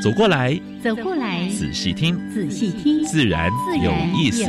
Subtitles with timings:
[0.00, 3.50] 走过来，走过来，仔细听，仔细听，自然
[3.82, 4.44] 有意思。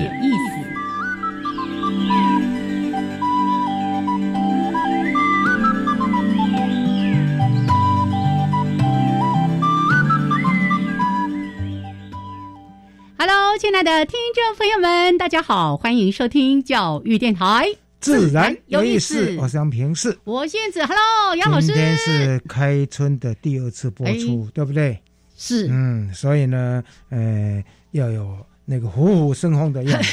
[13.18, 17.66] Hello，亲爱的听众朋友们，大家好，欢迎收听教育电台，
[18.00, 19.36] 自然有意思。
[19.40, 21.68] 我是杨平是，我燕子，Hello，杨老师。
[21.68, 25.00] 今天是开春的第二次播出，对不对？
[25.42, 30.10] 是，嗯，所以呢，呃，要有那个虎虎生风的样子。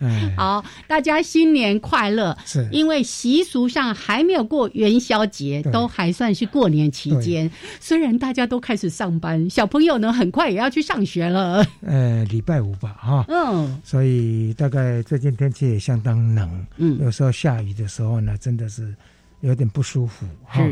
[0.36, 2.36] 好，大家新年快乐！
[2.44, 7.48] 是，因为习俗上还没有过元宵节，都还算是过年期间。
[7.78, 11.64] 虽然大家都开始上班，小朋友呢很快也要去上学了。
[11.82, 18.92] 呃，礼拜五吧，哈，嗯，所以大概最近天气也相当冷，嗯，有时候下雨的时候呢，真的是。
[19.40, 20.62] 有点不舒服哈，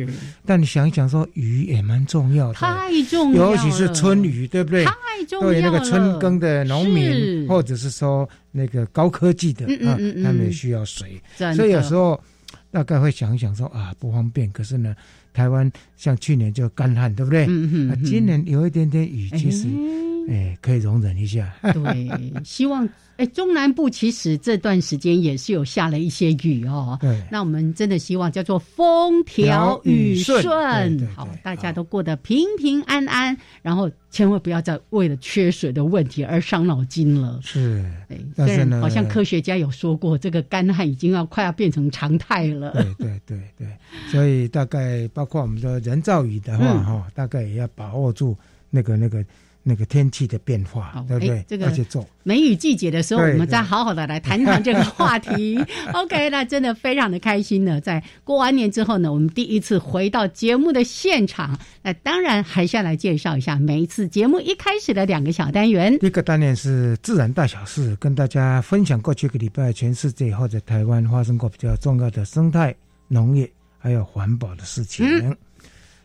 [0.45, 4.85] 但你想一想，说雨也蛮重要的，太重要尤其是春雨，对不对？
[4.85, 4.93] 太
[5.27, 11.21] 重要对那个春耕的农民，或者是说那个高科技的啊，他们也需要水，
[11.57, 12.21] 所以有时候
[12.71, 14.51] 大概会想一想说啊，不方便。
[14.53, 14.95] 可是呢，
[15.33, 17.47] 台湾像去年就干旱，对不对？
[17.49, 18.05] 嗯嗯。
[18.05, 19.67] 今年有一点点雨，其实。
[20.29, 21.53] 哎，可以容忍一下。
[21.73, 26.97] 对，希望哎，中南部其实这段时间也是有下了一些雨哦。
[27.01, 37.41] 对，那我们真的希望叫做风调雨顺，好，大家都过得平平安安，然后千万不要再为了缺水的问题而伤脑筋了。
[37.43, 37.85] 是，
[38.37, 42.71] 但是呢好像科学家有说过，这个干旱已经要快要变成常态了。
[42.73, 43.67] 对对对对，
[44.11, 48.37] 所以大概包括我们的人造雨的话，哈，大概也要把握住
[48.71, 49.25] 那个那个。
[49.69, 51.45] 那个天气的变化，对不对？
[51.47, 51.71] 这个
[52.23, 55.59] 梅雨季节的时候，我们再好好的来谈谈这个话题。
[55.93, 57.79] OK，那真的非常的开心呢。
[57.81, 65.97] 在过完年之后呢，我们第一次回到节目的现场，那当然还是要来介绍一下每一次节目一开始的两个小单元。
[66.01, 72.75] 一个单元是自然大小事，跟大家分享过去一个礼拜全世界或者台湾发生过比较重要的生态、
[73.07, 75.07] 农业还有环保的事情。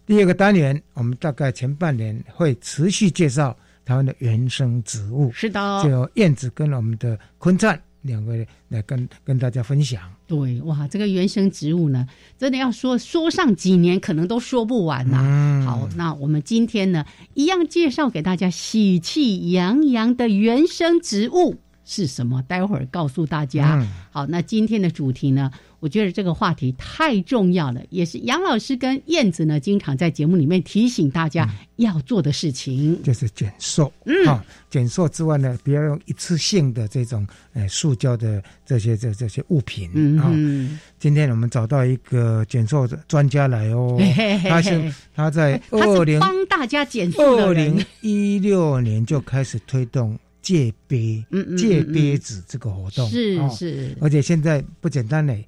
[0.05, 3.55] 第二个单元，我们大概前半年会持续介绍
[3.85, 10.01] 台湾的原生植物，是的，就燕子跟我们的昆灿两位来跟跟大家分享。
[10.27, 12.05] 对，哇，这个原生植物呢，
[12.37, 15.63] 真的要说说上几年可能都说不完呐。
[15.65, 21.55] 好，那我们今天呢，一样介绍给大家喜气洋洋的原生植物
[21.85, 22.41] 是什么？
[22.47, 23.85] 待会儿告诉大家。
[24.11, 25.51] 好，那今天的主题呢？
[25.79, 31.45] 我觉得这个话题太重要了，也是杨老师跟燕子呢经常在节目里面提醒大家
[31.75, 33.91] 要做的事情，就是减塑。
[34.05, 39.91] 嗯，啊，减塑之外呢，不要用一次性的这种呃塑胶的这些这这些物品。
[39.94, 44.00] 嗯，今天我们找到一个减塑的专家来哦，
[44.47, 51.25] 他是他在二零帮大家减塑二零一六年就开始推动戒杯、
[51.57, 55.43] 借杯子这个活动，是是，而且现在不简单嘞。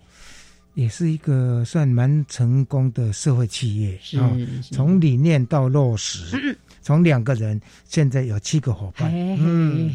[0.73, 4.29] 也是一个算蛮成功的社会企业啊，
[4.73, 9.11] 从理念到落实，从两个人现在有七个伙伴。
[9.11, 9.89] 嗯，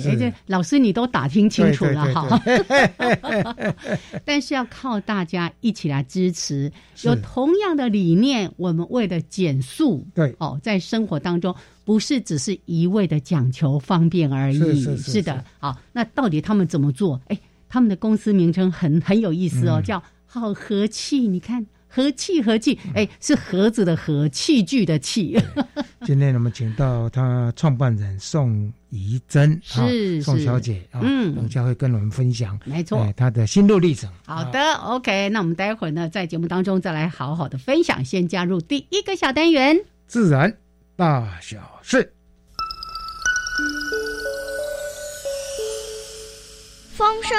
[0.00, 2.40] 这老师你都打听清楚了哈。
[4.24, 6.70] 但是要靠大家一起来支持，
[7.02, 11.52] 有同样的理念，我们为了减速，对哦，在生活当中
[11.84, 14.80] 不是只是一味的讲求方便而已。
[14.96, 17.20] 是的，好，那到底他们怎么做？
[17.26, 17.36] 哎，
[17.68, 20.00] 他们的公司名称很很有意思哦，叫。
[20.28, 25.38] 好和气，你看和气和气，哎，是盒子的盒，器具的器。
[26.04, 34.10] 今天我们请到他创办人宋怡珍，是宋小姐啊，嗯，等下会跟我们分享，没错，他的心路历程。
[34.24, 38.04] 好的，OK，那我们待会儿呢，在节目当中再来好好的分享。
[38.04, 40.54] 先加入第一个小单元，自然
[40.96, 42.12] 大小事。
[46.96, 47.36] 风声、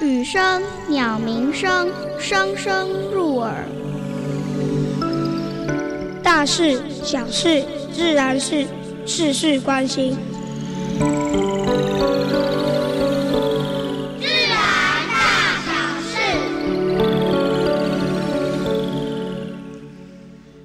[0.00, 1.88] 雨声、鸟鸣声，
[2.18, 3.64] 声声入耳。
[6.24, 8.66] 大事、小事、自然事，
[9.06, 10.16] 事事关心。
[14.18, 14.58] 自然
[15.12, 15.14] 大
[15.64, 15.70] 小
[16.02, 16.16] 事。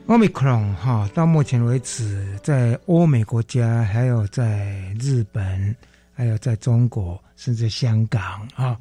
[0.08, 4.68] 奥密克戎哈，到目前为止，在欧美国家还有在
[5.00, 5.76] 日本。
[6.14, 8.80] 还有在中国，甚至香港啊，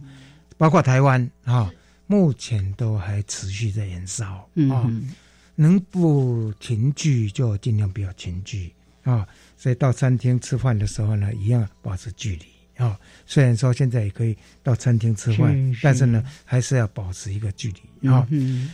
[0.56, 1.72] 包括台湾啊，
[2.06, 4.90] 目前都还持续在燃烧啊。
[5.54, 8.72] 能不群聚就尽量不要群聚
[9.02, 9.26] 啊。
[9.56, 12.46] 所以到餐厅吃饭的时候呢，一样保持距离。
[12.80, 18.26] 啊，虽然说现在也可以到餐厅吃饭，但是呢，还是要保持一个距离啊。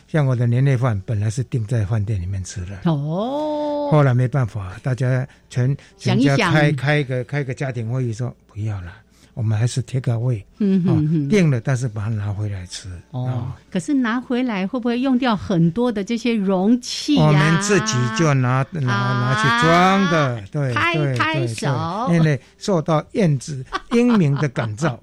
[0.07, 8.93] 像我的年夜饭本来是定在饭店里面吃的，哦，后来没办法，大家全全家开开个开个家庭会议说不要了。
[9.37, 12.89] 我们还是贴个位，嗯哼，定了，但是把它拿回来吃。
[13.11, 24.99] 哦，可是拿回来会不会用掉很多的这些容器我们自己就拿拿拿去装的，对对对对，因为受到燕子英明的感召。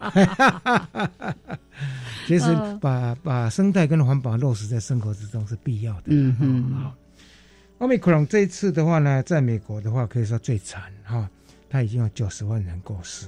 [2.26, 6.06] 其实把把生态跟环保落实在生活之中是必要的。
[6.08, 6.92] 嗯哼，好。
[7.78, 11.30] 奥密克戎这一次的话呢，在美国的话可以说最惨哈，
[11.70, 13.28] 它已经有九十万人过世。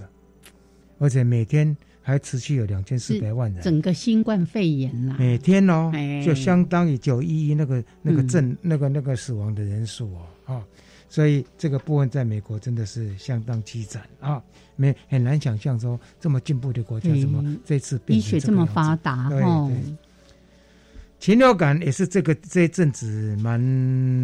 [0.98, 5.92] 而且每天还持续有两千四百万人，整个新冠肺炎啦，每天哦，
[6.26, 10.64] 就相当于九一一那个那个镇那个那个死亡的人数哦，啊，
[11.10, 14.42] 所以这个部分在美国真的是相当凄惨啊，
[14.76, 19.72] 没很难想象说这么进步的国家怎么这次医学这么发达哦，
[21.20, 23.60] 禽流感也是这个这一阵子蛮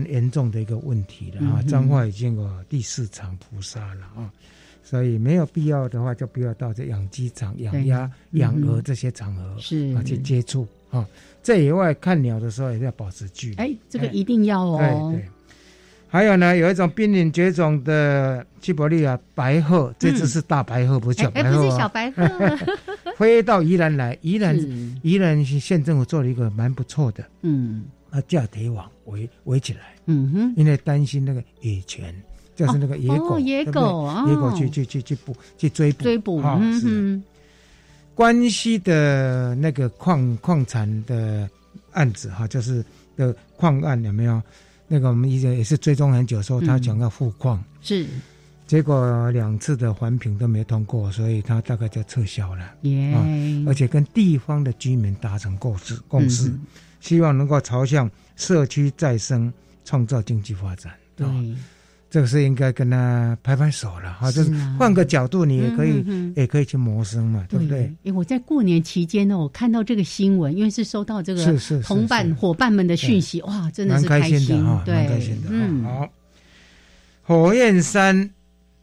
[0.08, 4.32] 严重的一个问题了啊，彰化已经有第四场扑杀了啊。
[4.92, 11.08] 所以没有必要的话，就不要到这养鸡场、养鸭、养鹅这些场合是啊去接触啊。
[11.42, 13.56] 在野外看鸟的时候，也要保持距离。
[13.56, 15.12] 哎，这个一定要哦。
[15.14, 15.30] 对对。
[16.10, 21.64] 还有呢，有一种濒临绝种的西伯利亚白鹤，这只是大白鹤，不是小白鹤。
[21.64, 22.28] 不是小白鹤。
[23.16, 24.54] 飞到宜兰来，宜兰
[25.04, 32.14] 宜兰县政府做了一个蛮不错的，嗯，啊架铁网围围起来，嗯哼，因为担心那个野犬。
[32.62, 36.62] 就是那个野狗，野狗啊，野狗去去去去捕，去追捕，追捕啊！
[36.80, 37.20] 是
[38.14, 41.50] 关西的那个矿矿产的
[41.94, 42.86] 案子哈，就是
[43.16, 44.40] 的矿案有没有？
[44.88, 48.06] 那个我们以前也是追踪很久，说他想要复矿，是
[48.68, 52.74] 结果两次的环评都没通过，所以他大概就撤销了。
[52.82, 53.16] 耶！
[53.66, 56.54] 而且跟地方的居民达成共识，共识
[57.00, 59.52] 希望能够朝向社区再生，
[59.84, 60.94] 创造经济发展。
[61.16, 61.26] 对。
[62.12, 66.04] 这个是应该跟他拍拍手了哈，就是换个角度，你也可以，
[66.36, 67.90] 也可以去谋生嘛，对不对？
[68.04, 75.48] 哎，我在过年期间呢，我看到这个新闻，因为是收到这个同伴伙伴们的讯息，哇，真的是开心的哈，蛮开心的。
[75.52, 76.10] 嗯，好。
[77.24, 78.30] 火焰山，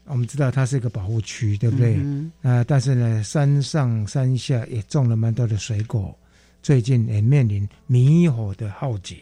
[0.05, 1.99] 我们知道它是一个保护区，对不对？
[2.41, 6.17] 啊，但是呢，山上山下也种了蛮多的水果，
[6.63, 9.17] 最近也面临迷火的浩劫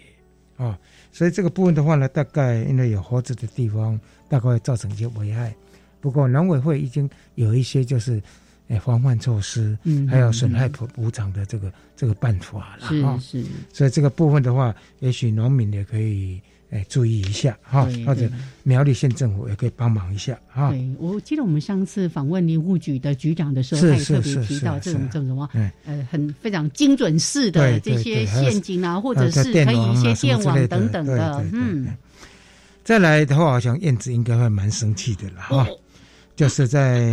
[0.55, 0.79] 啊。
[1.17, 3.99] 所以这个部分的话呢，大概因为有猴子的地方，
[4.29, 5.51] 大概会造成一些危害。
[5.99, 8.21] 不过农委会已经有一些就是
[8.67, 13.17] 诶防范措施，嗯，还有损害补补偿的这个这个办法了啊。
[13.17, 13.45] 是是。
[13.73, 16.39] 所以这个部分的话，也许农民也可以。
[16.69, 18.29] 哎，注意一下哈，或者
[18.63, 20.69] 苗栗县政府也可以帮忙一下哈。
[20.71, 25.49] 对，我记得我们上次访问林务局的局长的时候，他也特别提到这种这种什么，
[25.85, 31.41] 呃，很非常精准式的这些陷阱啊，或者是可以一些电网等等的。
[31.53, 31.87] 嗯，
[32.83, 35.65] 再来的话，好像燕子应该会蛮生气的了哈。
[36.35, 37.09] 就是在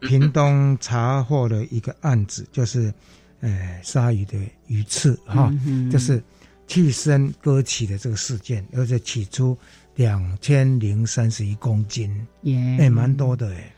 [0.00, 2.92] 屏东查获了一个案子，就是
[3.40, 4.36] 呃鲨鱼的
[4.66, 5.54] 鱼刺哈，
[5.92, 6.20] 就是。
[6.66, 9.56] 替身割起的这个事件，而且起出
[9.94, 13.72] 两千零三十一公斤，也蛮多的哎。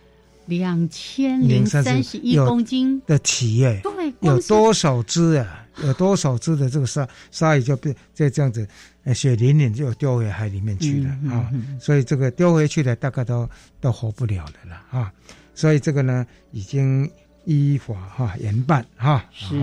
[0.47, 5.67] 两千零三十一公斤的企业，对，有多少只啊？
[5.85, 8.67] 有多少只的这个鲨鲨鱼就被就这样子，
[9.15, 11.53] 血淋淋就丢回海里面去了啊！
[11.79, 15.13] 所以这个丢回去的大概都都活不了的了啊！
[15.55, 17.09] 所以这个呢，已经
[17.45, 19.25] 依法哈严办哈。
[19.31, 19.55] 是，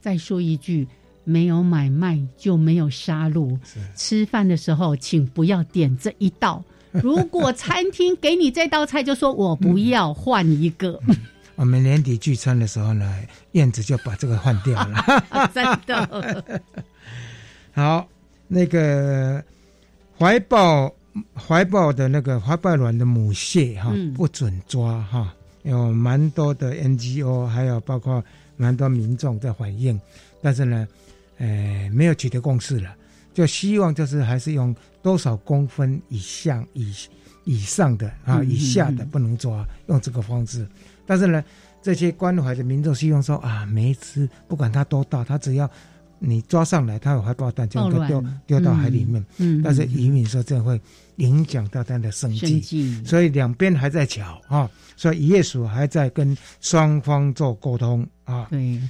[0.00, 0.88] 再说一句。
[1.26, 3.58] 没有买卖就没有杀戮。
[3.96, 6.62] 吃饭的时候，请不要点这一道。
[7.02, 10.98] 如果餐厅给你这道菜，就说我不要，换一个。
[11.56, 13.18] 我们年底聚餐的时候呢，
[13.52, 15.04] 燕子就把这个换掉了。
[15.52, 16.62] 真的。
[17.72, 18.06] 好，
[18.46, 19.42] 那个
[20.16, 20.90] 怀抱
[21.34, 25.34] 怀抱的那个怀抱卵的母蟹哈，不准抓哈。
[25.64, 28.24] 有蛮多的 NGO，还有包括
[28.56, 30.00] 蛮多民众在反映，
[30.40, 30.86] 但是呢。
[31.38, 32.94] 呃，没有取得共识了，
[33.34, 36.94] 就希望就是还是用多少公分以上以
[37.44, 40.66] 以上的啊，以下的不能抓，用这个方式。
[41.06, 41.44] 但是呢，
[41.80, 45.70] 这些关怀的民众希望说啊，每一只不管它多大，它只要
[46.18, 49.24] 你抓上来，它有怀抱蛋，就丢丢到海里面。
[49.36, 50.80] 嗯，但是渔民说这会
[51.16, 54.68] 影响到它的生计，所以两边还在吵啊。
[54.96, 58.48] 所以渔业署还在跟双方做沟通啊。
[58.50, 58.80] 对，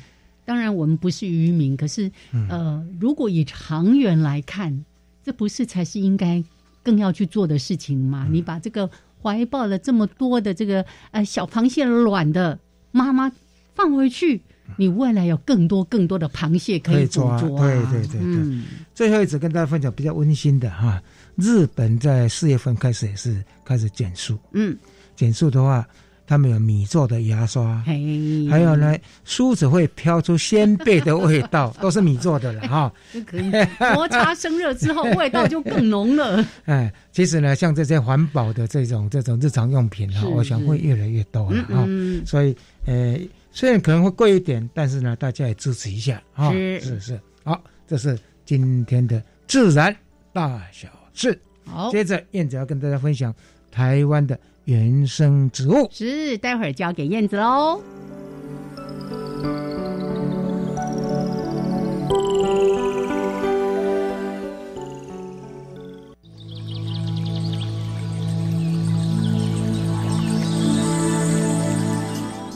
[0.46, 2.10] 当然我们不是渔民，可是
[2.48, 4.84] 呃，如果以长远来看，
[5.22, 6.42] 这不是才是应该
[6.82, 8.26] 更要去做的事情吗？
[8.30, 8.88] 你把这个
[9.22, 12.58] 怀抱了这么多的这个呃小螃蟹卵的
[12.92, 13.30] 妈妈
[13.74, 14.40] 放回去。
[14.78, 17.48] 你未来有更多更多的螃蟹可以抓，对
[17.84, 18.62] 对对对。
[18.92, 21.00] 最后一次跟大家分享比较温馨的哈，
[21.36, 24.76] 日本在四月份开始也是开始减速，嗯，
[25.14, 25.86] 减速的话，
[26.26, 32.92] 他们有米做的牙刷，还有呢，梳子会飘出鲜贝的味道， 都是米做的了哈。
[33.26, 33.50] 可以
[33.94, 36.44] 摩擦生热之后，味道就更浓了。
[36.66, 41.86] 哎，其实呢，像这些环保的这种这种日常用品哈，我想会越来越多了哈。
[42.24, 43.18] 所以呃。
[43.52, 46.52] 虽然可能会贵一点，但是呢，大家也支持一下啊！
[46.52, 49.96] 是是，好，这是今天的自然
[50.30, 51.40] 大小事。
[51.64, 53.34] 好，接着燕子要跟大家分享
[53.72, 55.88] 台湾的原生植物。
[55.92, 57.80] 是，待会儿交给燕子喽。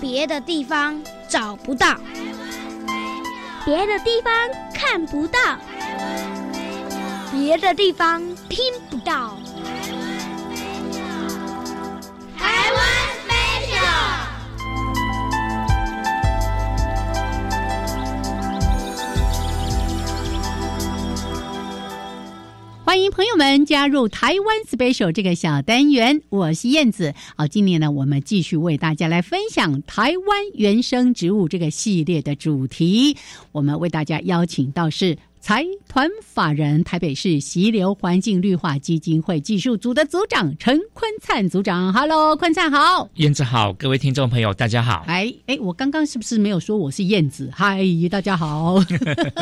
[0.01, 1.97] 别的地方找不到，
[3.65, 4.33] 别的地方
[4.75, 5.39] 看不到，
[7.33, 8.59] 别的地方听
[8.91, 9.39] 不到。
[22.85, 27.15] 欢迎朋友们加入台湾 special 这个小单元，我是燕子。
[27.37, 33.17] 好，今年呢，我们继续为大家来分享台湾原生植物这个系列的主题。
[33.53, 35.17] 我们为大家邀请到是。
[35.43, 45.03] 财团法人台北市溪流环境绿化基金会技术组的组长陈坤灿组长，Hello，坤灿好，燕子好，各位听众朋友大家好。
[45.07, 47.51] 哎哎，我刚刚是不是没有说我是燕子？
[47.55, 48.75] 嗨，大家好。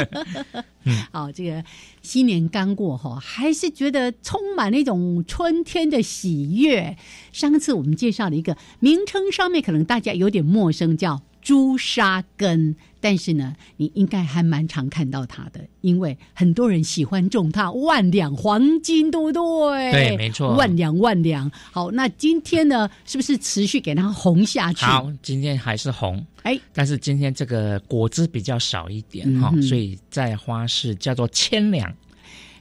[1.10, 1.64] 好，这个
[2.00, 6.96] 新年刚过哈，还是觉得充满那种春天的喜悦。
[7.32, 11.20] 上次我们介绍了一个名称，上面可能大家有点陌生，叫。
[11.40, 19.92] 朱砂根，但是呢，你应该还蛮常看到它的，因为很多人喜欢种它，万两黄金，对不对？
[19.92, 21.50] 对，没错，万两万两。
[21.72, 24.84] 好，那今天呢，是不是持续给它红下去？
[24.84, 31.90] 好，今天还是红，哎，但是今天这个果汁比较少一点哈，所以在花市叫做千两。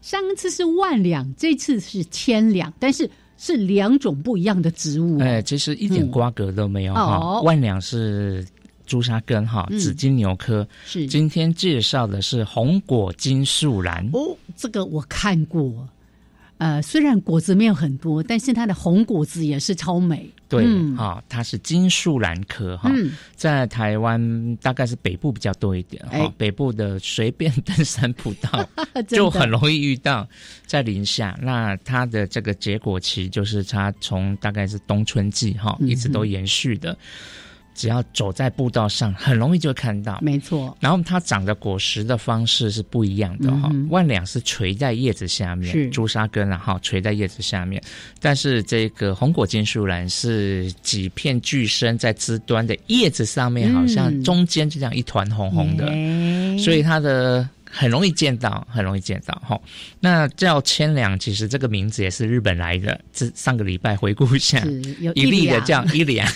[0.01, 5.19] 上次是万两，这次是千两，但是是两种不一样的植物。
[5.19, 7.41] 哎，其实一点瓜葛都没有哈。
[7.41, 8.45] 万两是。
[8.87, 11.05] 朱砂根哈，紫金牛科是。
[11.05, 15.87] 今天介绍的是红果金树兰哦，这个我看过。
[16.59, 20.27] 呃，虽然果子没有很多，但是它的红果子也是超美。
[20.49, 20.65] 对，
[20.95, 22.89] 哈，它是金树兰科哈，
[23.35, 28.67] 在台湾大概是北部比较多一点哈，北部的随便登山步道
[29.07, 30.27] 就很容易遇到，
[30.65, 31.37] 在林下。
[31.43, 36.97] 那它的这个结果期就是它从大概是冬春季哈，一直都延续的。
[37.77, 40.19] 只要走在步道上，很容易就看到。
[40.21, 40.75] 没错。
[40.79, 43.71] 然后它长的果实的方式是不一样的哈。
[43.89, 47.81] 万两是垂在叶子下面，朱砂根然后垂在叶子下面。
[48.19, 55.85] 但是这个红果金树兰是几片巨生在枝端的叶子上面，好像中间就这样一团红红的，
[56.57, 59.59] 所以它的很容易见到，很容易见到哈。
[59.99, 62.99] 那叫千两，其实这个名字也是日本来的。
[63.13, 64.65] 这上个礼拜回顾一下，
[65.13, 66.27] 一粒的叫一两。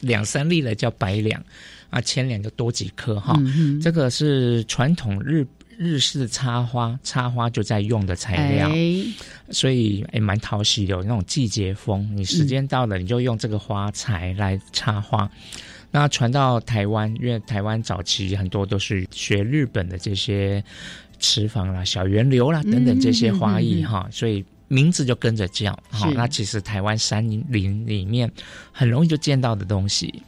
[0.00, 1.42] 两三粒的叫百两，
[1.90, 3.34] 啊，千两就多几颗哈。
[3.82, 8.70] 这个是传统日日式插花，插花就在用的材料，
[9.50, 12.08] 所以哎蛮讨喜的，有那种季节风。
[12.14, 15.30] 你时间到了，你就用这个花材来插花。
[15.90, 20.62] 那传到台湾，因为台湾早期很多都是学日本的这些
[21.18, 24.44] 池房啦、小圆流啦等等这些花艺哈，所以。
[24.68, 28.30] 名字就跟着叫，好，那其实台湾山林里面
[28.70, 30.22] 很容易就见到的东西。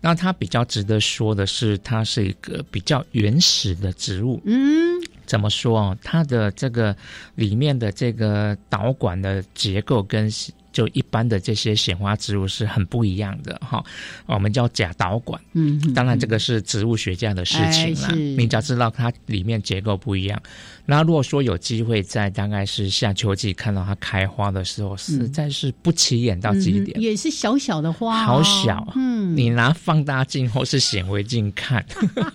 [0.00, 4.40] 那它比较值得说的是，它是一个比较原始的植物。
[4.44, 5.98] 嗯，怎么说哦？
[6.02, 6.96] 它的这个
[7.36, 10.28] 里面的这个导管的结构跟
[10.72, 13.84] 就一般的这些显花植物是很不一样的哈。
[14.26, 18.08] 我们叫假导管，嗯，当然这个是植物学家的事情啦。
[18.12, 20.40] 你只要知道它里面结构不一样。
[20.84, 28.92] 那如果说有机会在大概是夏秋季看到它开花的时候，实在是不起眼到极点，也是小小的花，好小。
[28.96, 31.84] 嗯，你拿放大镜或是显微镜看，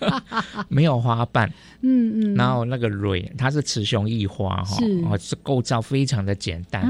[0.68, 1.52] 没有花瓣。
[1.82, 2.34] 嗯嗯。
[2.34, 6.88] 然后那个蕊，它是雌雄异花哈，哦，是构造非常的简单，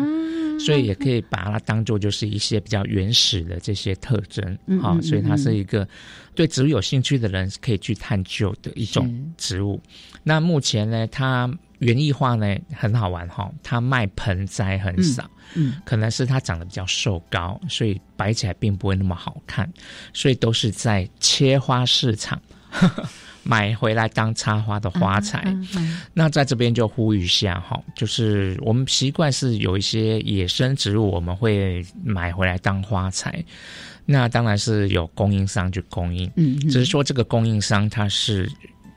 [0.58, 5.86] 所以也可以把它当做就是一些比较原始的这些特征啊，所以它是一个
[6.34, 9.80] 对植物有兴趣的人可以去探究的一种植物。
[10.22, 19.72] 那目前呢，它园艺化呢很好玩哈，它卖盆栽很少，嗯，可能是它长得比较瘦高，所以摆起来并不会那么好看，
[20.12, 22.40] 所以都是在切花市场。
[23.42, 25.56] 买回来当插花的花材，
[26.12, 33.44] 那在这边就呼吁一下哈，就是我们习惯是有一些野生植物，我们会买回来当花材，
[34.04, 38.50] 那当然是有供应商去供应，嗯，只是说这个供应商他是。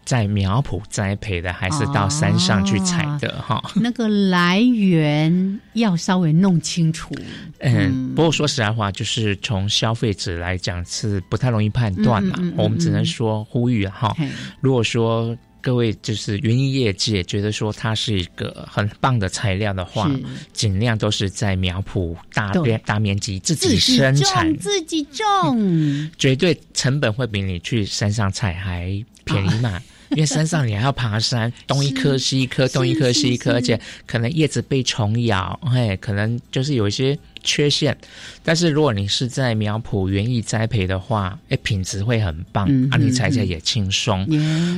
[0.04, 3.42] 在苗圃栽培的，还是到山上去采的？
[3.42, 7.16] 哈，那个来源要稍微弄清楚。
[7.60, 12.38] 嗯，不过说实在话，就是从消费者来讲是不太容易判断嘛。
[12.58, 14.16] 我们只能说呼吁哈。
[14.60, 20.10] 如果说各位就是园艺业界觉得说它是一个很棒的材料的话，
[20.52, 29.80] 尽量都是在苗圃大面大面积自己生产、自己种，绝对成本会比你去山上采还便宜嘛。
[30.12, 37.18] 因为山上你还要爬山，东一棵西一棵，东一棵西一棵，而且可能叶子被虫咬，嘿，可能就是有一些。
[37.44, 37.98] 缺陷，
[38.44, 44.28] 但是如果你是在苗圃园艺栽培的话，哎，品质会很棒，啊，你采起来也轻松。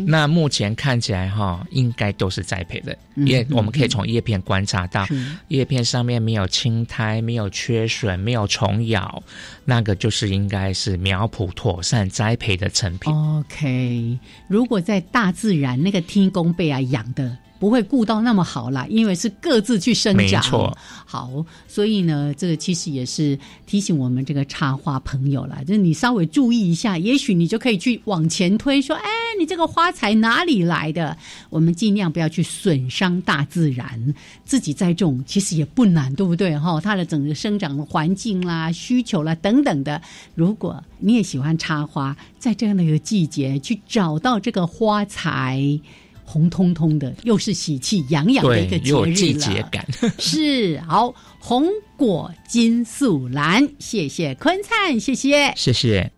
[0.05, 5.07] 那目前看起来哈，应该都是栽培的，因为我们可以从叶片观察到，
[5.47, 9.21] 叶片上面没有青苔，没有缺损，没有虫咬，
[9.65, 13.13] 那个就是应该是苗圃妥善栽培的成品。
[13.13, 17.37] OK，如果在大自然那个天公被啊养的。
[17.63, 20.43] 不会顾到那么好啦，因为是各自去生长。
[20.43, 31.17] 没错，好，所以呢，这个其实也是提醒我们这个插花朋友啦，就是你稍微注意一下，也许你就可以去往前推，说，哎，你这个花材哪里来的？
[31.49, 36.59] 我们尽量不要去损伤大自然，自己栽种其实也不难，对不对？
[36.59, 40.01] 哈，它的整个生长环境啦、需求啦等等的，
[40.35, 45.79] 如果你也喜欢插花，在这样的一个季节去找到这个花材。
[46.25, 49.13] 红彤彤的，又是喜气洋洋的一个节日了。
[49.13, 49.85] 季节感
[50.17, 56.11] 是好，红果金素兰，谢谢坤灿，谢谢，谢谢。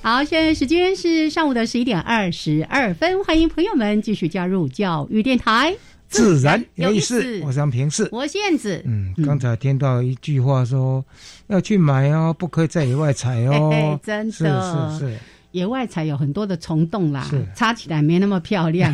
[0.00, 5.76] 好，现在时间是上午的十一点二十二分，欢迎朋友们继续加入教育电台。
[6.08, 8.08] 自然有意思，我想平视。
[8.10, 8.82] 我限制。
[8.86, 11.04] 嗯，刚才听到一句话说，
[11.48, 14.00] 要去买哦，不可以在野外采哦。
[14.02, 15.18] 真的，是是是，
[15.52, 18.92] 野外采有很多的虫洞啦，插起来没那么漂亮。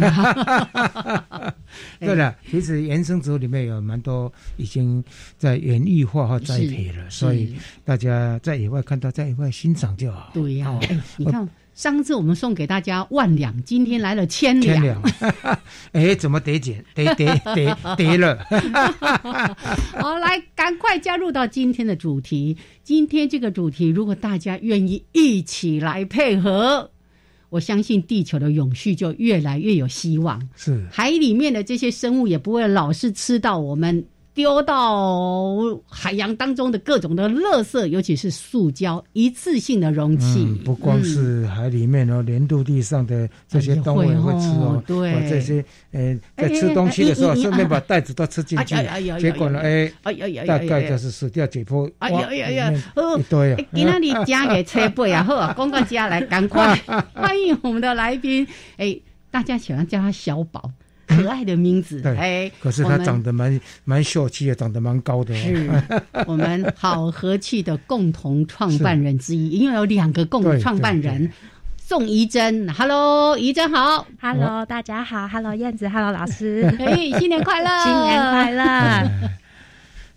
[2.00, 5.02] 对了，其实原生植物里面有蛮多已经
[5.38, 10.30] 在园艺化和栽培了，所以大家在野外看到，在野外欣赏就好。
[10.34, 10.78] 对呀，
[11.16, 11.48] 你看。
[11.74, 14.74] 上次我们送给大家万两，今天来了千两。
[14.74, 15.02] 千两，
[15.92, 16.84] 哎，怎么得减？
[16.94, 18.38] 得得得 得了。
[19.98, 22.56] 好，来，赶快加入到今天的主题。
[22.84, 26.90] 今天这个主题，如果大家愿意一起来配合，
[27.50, 30.40] 我相信地球的永续就越来越有希望。
[30.54, 34.04] 是，海里面的这些生物也不会老是吃到我们。
[34.34, 35.54] 丢到
[35.88, 44.82] 海洋当中的各种的垃圾，尤其是塑胶一次性的容器，不光是海里面哦，连陆地上的这些动物也会吃哦。
[44.84, 48.74] 对，这些呃，在吃东西的时候，顺便把袋子都吃进去，
[49.20, 49.92] 结果呢，哎，
[50.44, 51.88] 大概就是死掉解剖。
[52.00, 52.72] 哎呀哎呀，
[53.16, 53.54] 一堆。
[53.72, 56.74] 今天你加给车背啊，好，公告家来，赶快
[57.14, 58.44] 欢迎我们的来宾。
[58.78, 58.98] 哎，
[59.30, 60.72] 大家喜欢叫他小宝。
[61.16, 65.34] 可爱的名字，哎，可是他长得蛮蛮秀气的，长得蛮高的。
[65.34, 65.70] 是
[66.26, 71.30] 我们好和气的共同创办人之一， 因为有两个共同创办人，
[71.78, 79.10] 宋怡珍，Hello，怡珍好，Hello，大家好，Hello，燕子，Hello，老师， 哎，新年快乐，新年快乐。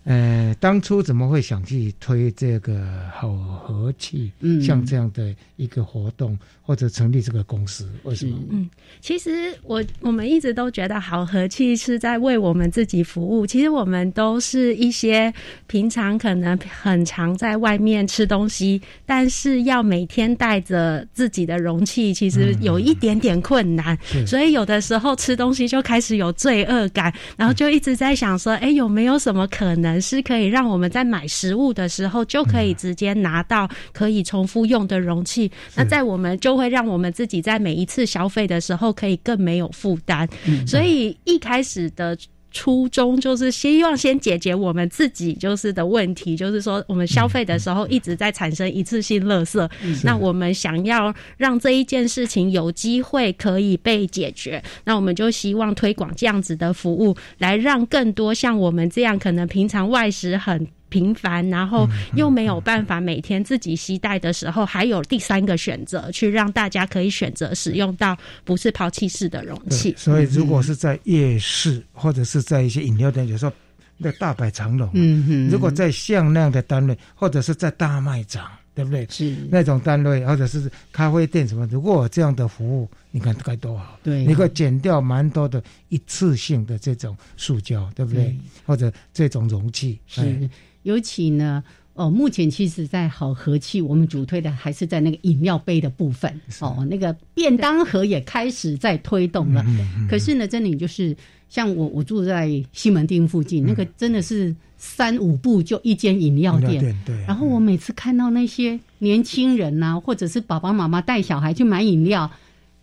[0.08, 2.82] 呃，当初怎么会想去推这个
[3.14, 7.86] 好和气，嗯，像这样的一个活动，或者成立这个公司？
[8.04, 8.38] 为什么？
[8.48, 8.70] 嗯，
[9.02, 13.46] 其实我我们一直都觉得好和气是在为我们自己服务。
[13.46, 15.30] 其实我们都是一些
[15.66, 23.94] 平常可能很常在外面吃东西，但是要每天带着自己的容器，其实有一点点困难。
[24.26, 29.97] 所以有的时候吃东西就开始有罪恶感，然后就一直在想说，哎，有没有什么可能？
[30.00, 40.28] 是可以让我们在买食物的时候就可以直接拿到可以重复用的容器，那在我们就会让我们自己在每一次消费的时候可以更没有负担。
[40.66, 42.16] 所以一开始的。
[42.50, 49.68] 初衷就是希望先解决我们自己就是的问题，就是说我们消费的时候一直在产生一次性垃圾，
[50.04, 60.66] 那我们想要让这一件事情有机会可以被解决，那我们就希望推广这样子的服务，来让更多像我们这样可能平常外食很。
[60.88, 69.94] 频繁，然后又没有办法每天自己携带的时候，还有第三个选择，去让大家可以选择使用到不是抛弃式的容器。
[69.96, 73.52] 所以，如果是在夜市或者是在一些饮料店，有时候
[73.96, 74.90] 那大摆长龙。
[74.94, 75.48] 嗯哼。
[75.48, 79.06] 如果在像那样的单位，或者是在大卖场，对不对？
[79.10, 83.98] 是那种单位，或者是咖啡店什么，如果这样的服务，你看该多好。
[84.02, 84.24] 对。
[84.24, 88.36] 你可以减掉蛮多的一次性的这种塑胶，对不对？
[88.64, 90.48] 或者这种容器是。
[90.82, 91.62] 尤其呢，
[91.94, 96.32] 哦，目前其实，在好和气，我们主推的还是在那个饮料杯的部分。
[96.60, 99.64] 哦，那个便当盒也开始在推动了。
[100.08, 101.16] 可是呢，真的就是
[101.48, 106.96] 像我，我住在西门町附近，那个真的是三五步就一间饮料店。
[107.04, 107.16] 对。
[107.26, 112.30] 然后我每次看到那些年轻人呐，或者是爸爸妈妈带小孩去买饮料，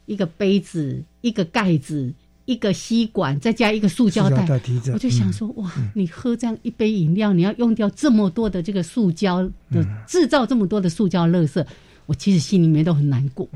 [0.05, 2.13] 一个杯子，一个盖子。
[2.45, 4.47] 一个吸管，再加一个塑胶袋，
[4.93, 11.65] 我就想说，哇，你喝这样一杯饮料，你要用掉这么多的这个塑胶的制造，这么多的塑胶垃圾，
[12.05, 13.49] 我其实心里面都很难过。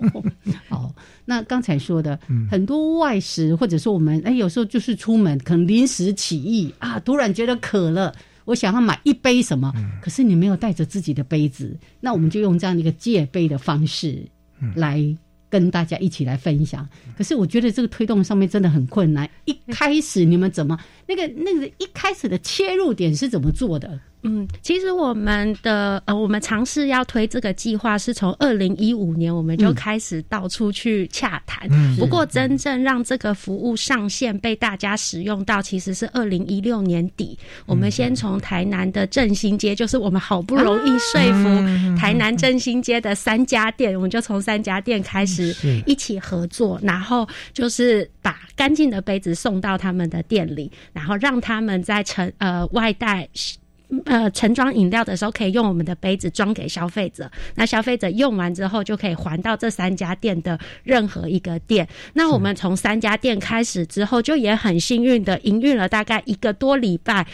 [0.68, 0.92] 好，
[1.24, 2.18] 那刚才说的
[2.50, 8.14] 很多外食，或者说我们哎，有时候就是出门可能临时起意啊，突然觉得渴了，
[8.44, 14.22] 我想要买一杯什么，可是你没有带着自己的杯子，那我们就用这样的一个借杯的方式
[14.74, 15.16] 来。
[15.50, 19.28] 跟大家一起来分享，可是我觉得这个推动上面真的很困难。
[19.44, 23.98] 一开始你们怎么那个那个一开始的切入点是怎么做的？
[24.22, 31.68] 嗯，其实我们的呃，我们尝试要推这个计划是从二零一五年我们就开始到处去洽谈。
[31.70, 37.38] 嗯不过真正让这个服务上线被大家使用到，其实是二零一六年底。
[37.66, 45.54] 我们先从台南的振兴街，就是我们好不容易说服台南振兴街的三家店，我们就从三家店开始
[45.86, 53.28] 一起合作，然后就是把干净的杯子送到他们的店里，然后让他们在成呃外带。
[54.04, 61.88] 呃，盛装饮料的时候可以用我们的杯子装给消费者，那消费者用完之后就可以还到这三家店的任何一个店。
[62.12, 67.26] 那我们从三家店开始之后，就也很幸运的营运了大概一个多礼拜。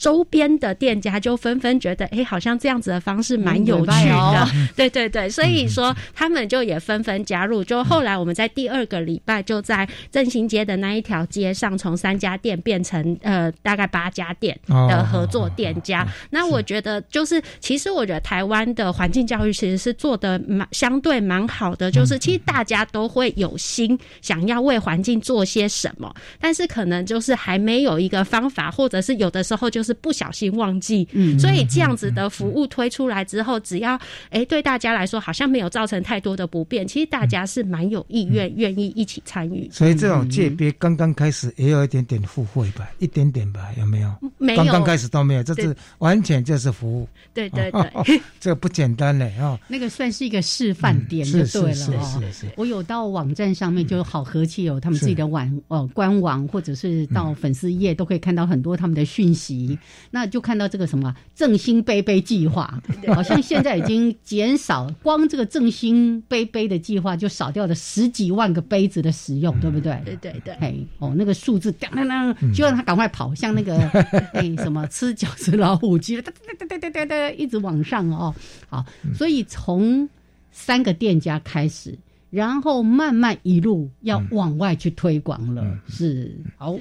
[0.00, 7.62] 周边的店家就纷纷觉得，哎，好像这样子的方式蛮有趣的， 对对对，所以说他们就也纷纷加入。
[7.62, 16.08] 就后来我们在第二个礼拜，就在振兴街的那一条街上，从三家店变成呃大概八家店的合作店家。
[16.30, 26.10] 那我觉得，就是其实我觉得台湾的环境教育其实是做的蛮相对蛮好的，就是其实大家都会有心想要为环境做些什么，
[26.40, 29.89] 但是可能就是还没有一个方法，或者是有的时候就是。
[29.94, 33.98] 不小心忘记，嗯，所以这样子的服务推出来之后，只要
[34.30, 39.68] 哎对大家来说好像没有造成太多的不便，其实大家是蛮有意愿愿意一起参与。
[39.70, 44.12] 所以这种界别刚刚开始也有一点点付费吧，一点点吧，有没有？
[44.38, 47.08] 没有，刚刚开始都没有，这是完全就是服务。
[47.32, 49.58] 对对对， 这个不简单嘞啊！
[49.68, 52.22] 那个算是一个示范点就对了哦。
[52.56, 59.78] 我有到网站上面就好和气哦他们自己的网呃官网，或者是到粉丝页都可以看到很多他们的讯息。
[60.10, 62.80] 那就看到这个什么振兴杯杯计划，
[63.14, 70.00] 好像现在已经减少，光这个振兴杯杯的计划就少掉了十几万个杯子的使用，对不对？
[70.04, 70.54] 对对对。
[70.54, 73.76] 哎，哦，那个数字当当当，就让他赶快跑，像那个
[74.34, 78.34] 哎什么吃饺子老虎机，哒哒哒哒哒哒一直往上哦。
[78.68, 80.08] 好，所以从
[80.50, 81.98] 三个店家开始，
[82.30, 86.76] 然后慢慢一路要往外去推广了，是好。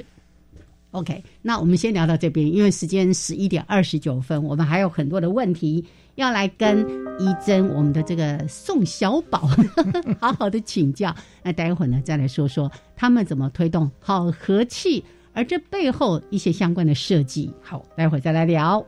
[0.91, 6.79] OK，那我们先聊到这边，因为时间十一点二十九分，我们还有很多的问题要来跟
[7.19, 9.47] 一珍我们的这个宋小宝
[10.19, 11.15] 好好的请教。
[11.43, 18.83] 那待会儿呢，再来说说他们怎么推动好和气而这背后一些相关的设计，好，待会儿再来聊。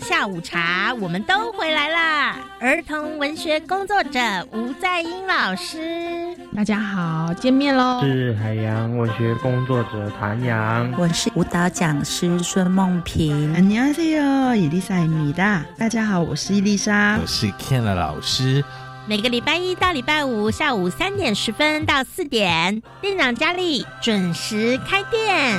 [0.00, 2.36] 下午茶，我们都回来啦！
[2.60, 4.20] 儿童文学工作者
[4.52, 8.00] 吴在英老师，大家好，见面喽！
[8.02, 13.54] 是海洋文学工作者谭阳，我是舞蹈讲师孙梦平。
[13.54, 18.62] 안녕하세 요， 伊丽莎米达，大家好，我是伊丽莎，我是 Ken 老师。
[19.06, 25.58] 每个礼拜一到礼拜五下午三点十分到四点，店长佳丽准时开店。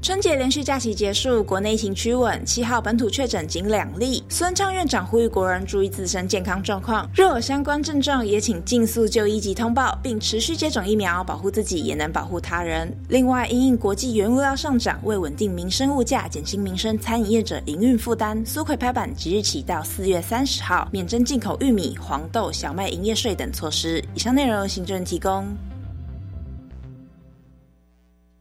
[0.00, 4.22] 春节连续假期结束，国内疫情趋稳，七号本土确诊仅两例。
[4.28, 12.90] 孙昌院长呼吁国人注意自身健康状况，若有相关症状，也请尽速就医及通报，并持续接种疫苗，保护自己也能保护他人。
[13.08, 24.02] 另外，因应国际原物料上涨，为稳定民生物价，减轻民生餐饮业者营运负担，苏奎拍板即日起到四月三十号免征进口玉米、黄豆、小麦营业税等措施。
[24.14, 25.44] 以上内容由行政提供。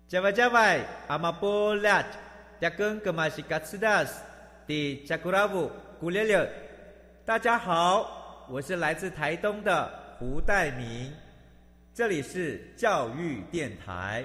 [0.08, 2.02] 加外加外，阿玛波拉，
[2.62, 4.22] 扎根格玛西卡斯达斯，
[4.66, 6.50] 的加古拉布古列列。
[7.26, 11.12] 大家好，我是来自台东的胡代明，
[11.94, 14.24] 这里是教育电台。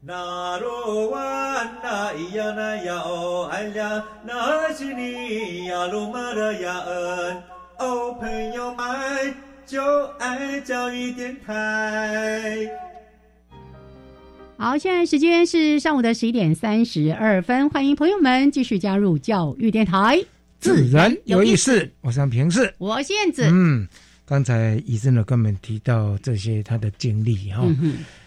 [0.00, 7.42] 那罗哇那咿呀那呀哦哎呀，那是你呀鲁玛的呀恩，
[7.76, 9.34] 哦朋友们
[9.66, 12.70] 就爱教育电台。
[14.62, 20.24] 好，现在时间是上午的十一点三十二分，欢迎朋友们继续加入教育电台，
[20.60, 21.90] 自然有意思。
[22.00, 23.42] 我是平视，我燕子。
[23.50, 23.88] 嗯，
[24.24, 27.66] 刚才医生呢，跟我们提到这些他的经历哈，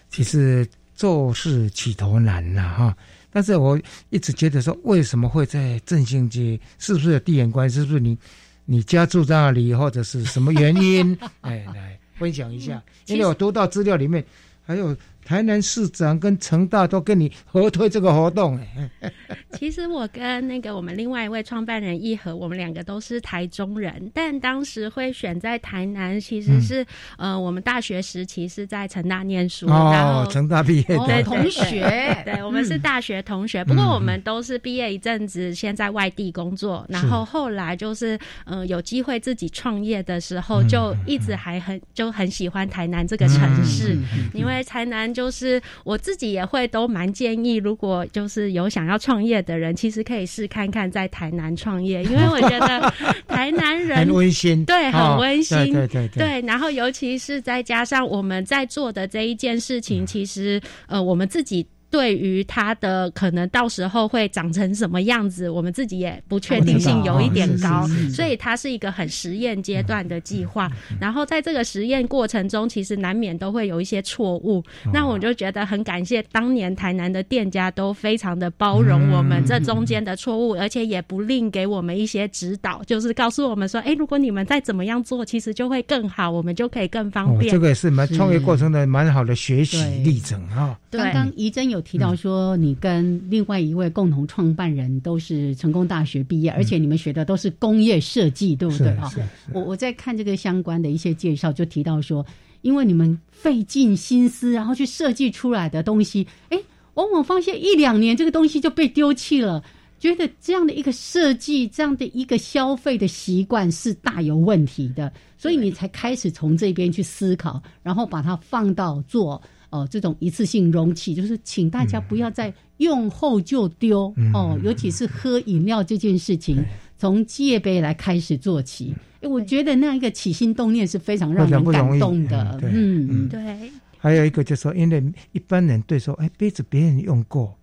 [0.09, 2.97] 其实做事起头难呐哈，
[3.31, 6.59] 但是我一直觉得说，为什么会在振兴街？
[6.79, 7.79] 是不是有地缘关系？
[7.79, 8.17] 是不是你
[8.65, 11.17] 你家住在那里，或者是什么原因？
[11.39, 14.21] 哎，来分享一下，因为我读到资料里面
[14.65, 14.93] 还有。
[15.25, 18.59] 台南市长跟成大都跟你合推这个活动，
[19.57, 26.85] 其实我跟那个我们另外一位创办人一和，我们两个都是台中人，但当时会选在台南，其实是
[27.17, 31.23] 呃，我们大学时期是在成大念书，然后成大毕业的。
[31.23, 31.81] 同学，
[32.23, 33.65] 对，我们是大学同学。
[33.65, 43.97] 不过我们都是毕业一阵子，先在外地工作，然后后来就是呃有机会自己创业的时候，就一直还很就很喜欢台南这个城市，
[44.31, 45.14] 因为台南。
[45.15, 52.93] 就是我自己也会都蛮建议，如果就是有想要创业的人，其实可以试看看在台南创业，因为我觉得
[53.27, 56.41] 台南人很温馨，对，很温馨，对对对。
[56.41, 61.65] 然后尤其是再加上我们在做的这一件事情，其实呃，我们自己。
[61.95, 70.69] 对于它的可能到时候会长成什么样子，我们自己也不确定性有一点高，所以它是一个很实验阶段的计划。
[70.99, 74.61] 然后在这个实验过程中，其实难免都会有一些错误。
[74.91, 90.77] 那我就觉得很感谢当年台南的店家都非常的包容我们这中间的错误，而且也不吝给我们一些指导，就是告诉我们说：“哎，如果你们再怎么样做，其实就会更好，我们就可以更方便。”这个也是蛮创业过程的蛮好的学习历程哈。
[90.91, 91.84] 刚刚怡珍有。
[91.85, 99.09] 提到说，你跟另外一位共同创办人都是成功大学毕业，而且你们学的都是工业设计，对不对啊？
[99.53, 102.25] 我我在看这个相关的一些介绍，就提到说，
[102.63, 106.59] 因为你们费尽心思，然后去设计出来的东西，哎，
[106.95, 109.63] 往往发现一两年这个东西就被丢弃了，
[109.99, 119.39] 觉得这样的一个设计，这样的一个消费的习惯是大有问题的，所以你才开始从这边去思考，然后把它放到做。
[119.75, 126.63] 哦这种一次性容器，就是请大家不要再用后就丢哦，尤其是喝饮料这件事情，
[126.97, 128.95] 从戒杯来开始做起。
[129.21, 132.59] 哎，我觉得那样一个起心动念是非常让人感动的。
[132.63, 133.71] 嗯，对。
[133.97, 137.57] 还有一个就是说，因为一般人对说，哎，杯子别人用过。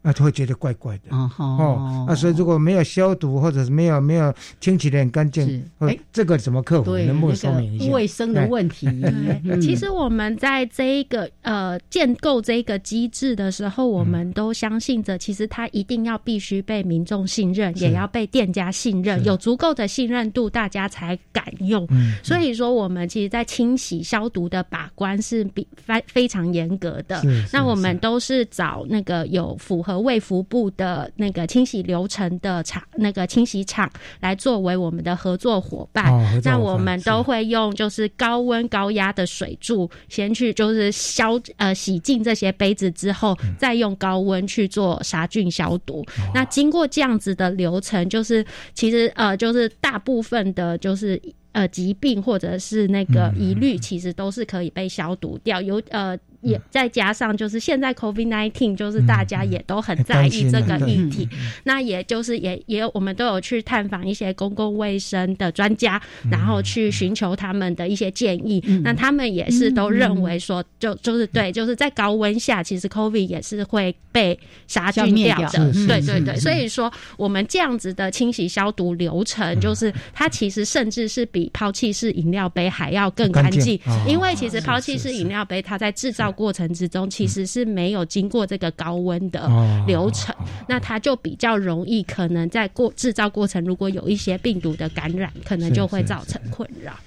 [0.00, 6.96] 那就会觉得怪怪的哦，哦啊，所以如果没有消毒或者是没有没有清洗的很干净，哎，这个怎么克服？
[6.98, 8.86] 能不能说明一下卫生的问题？
[8.86, 21.86] 对， 其实我们在这一个呃建构这个机制的时候，我们都相信着，其实它一定要必须被民众信任，也要被店家信任，有足够的信任度，大家才敢用。
[22.22, 27.20] 所以说，我们其实，在清洗消毒的把关是比非非常严格的。
[27.52, 29.97] 那我们都是找那个有符合。
[29.98, 36.06] 和卫福部的那个清洗流程的厂，那个清洗厂来作为我们的合作伙伴。
[36.44, 46.04] 那我们都会用就是高温高压的水柱，先去就是消呃洗净这些杯子之后，再用高温去做杀菌消毒。
[46.32, 51.20] 那经过这样子的流程，就是其实呃就是大部分的就是
[51.52, 55.60] 呃疾病或者是那个疑虑，其实都是可以被消毒掉。
[55.60, 56.16] 有呃。
[56.40, 61.28] 也再加上，就是现在 COVID nineteen，就是大家也都很在意这个议题。
[61.64, 68.62] 那也就是也也我们都有去探访一些公共卫生的专家，然后去寻求他们的一些建议。
[68.84, 75.72] 那他们也是都认为说，就就是对，就是在高温下，其实 COVID 也是会被杀菌掉的。
[75.88, 86.27] 对对对，所以说我们这样子的清洗消毒流程，就是它其实甚至是比抛弃式饮料杯还要更干净，因为其实抛弃式饮料杯它在制造。
[86.30, 89.48] 过程之中其实是没有经过这个高温的
[89.86, 90.34] 流程，
[90.68, 96.98] 那它就比较容易可能在过制造过程如果有一些病毒的感染，可能就会造成困扰。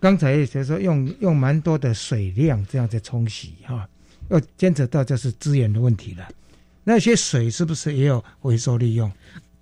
[0.00, 3.88] 刚才也说用用蛮多的水量这样在冲洗哈，
[4.28, 6.28] 要牵扯到就是资源的问题了。
[6.84, 9.10] 那些水是不是也有回收利用？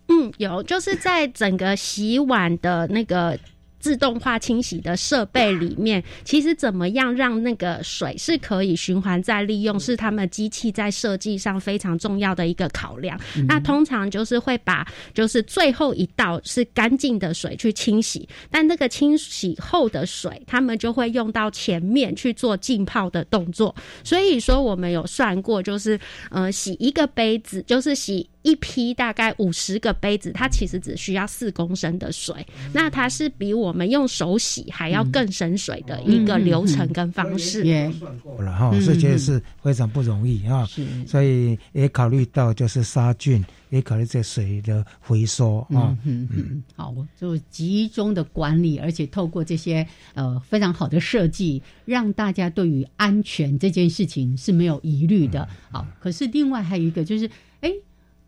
[0.08, 3.38] 嗯，有，就是在整个洗碗的那个。
[3.84, 13.20] 自动化清洗的设备里面，其实怎么样让那个水是可以循环再利用，是他们机器在设计上非常重要的一个考量。
[13.46, 23.76] 那通常就是会把就是最后一道是干净的水去清洗，但那个清洗后的水，他们就会用到前面去做浸泡的动作。
[24.02, 28.30] 所以说，我们有算过，就是呃，洗一个杯子，就是洗。
[28.44, 37.64] 一批大概五十个杯子，它其实只需要四公升的水，那它是比我们用手洗还要更省水的一个流程跟方式。
[37.64, 40.68] 也算过了哈，这些是非常不容易啊，
[41.06, 45.96] 所以也考虑到就是杀菌，也考虑这水的回收啊。
[46.04, 46.28] 嗯。
[46.30, 55.48] 嗯，好，就集中的管理，而且透过这些呃非常好的设计，让大家对于安全这件事情是没有疑虑的。
[55.70, 57.30] 好，可是另外还有一个就是，
[57.60, 57.72] 哎。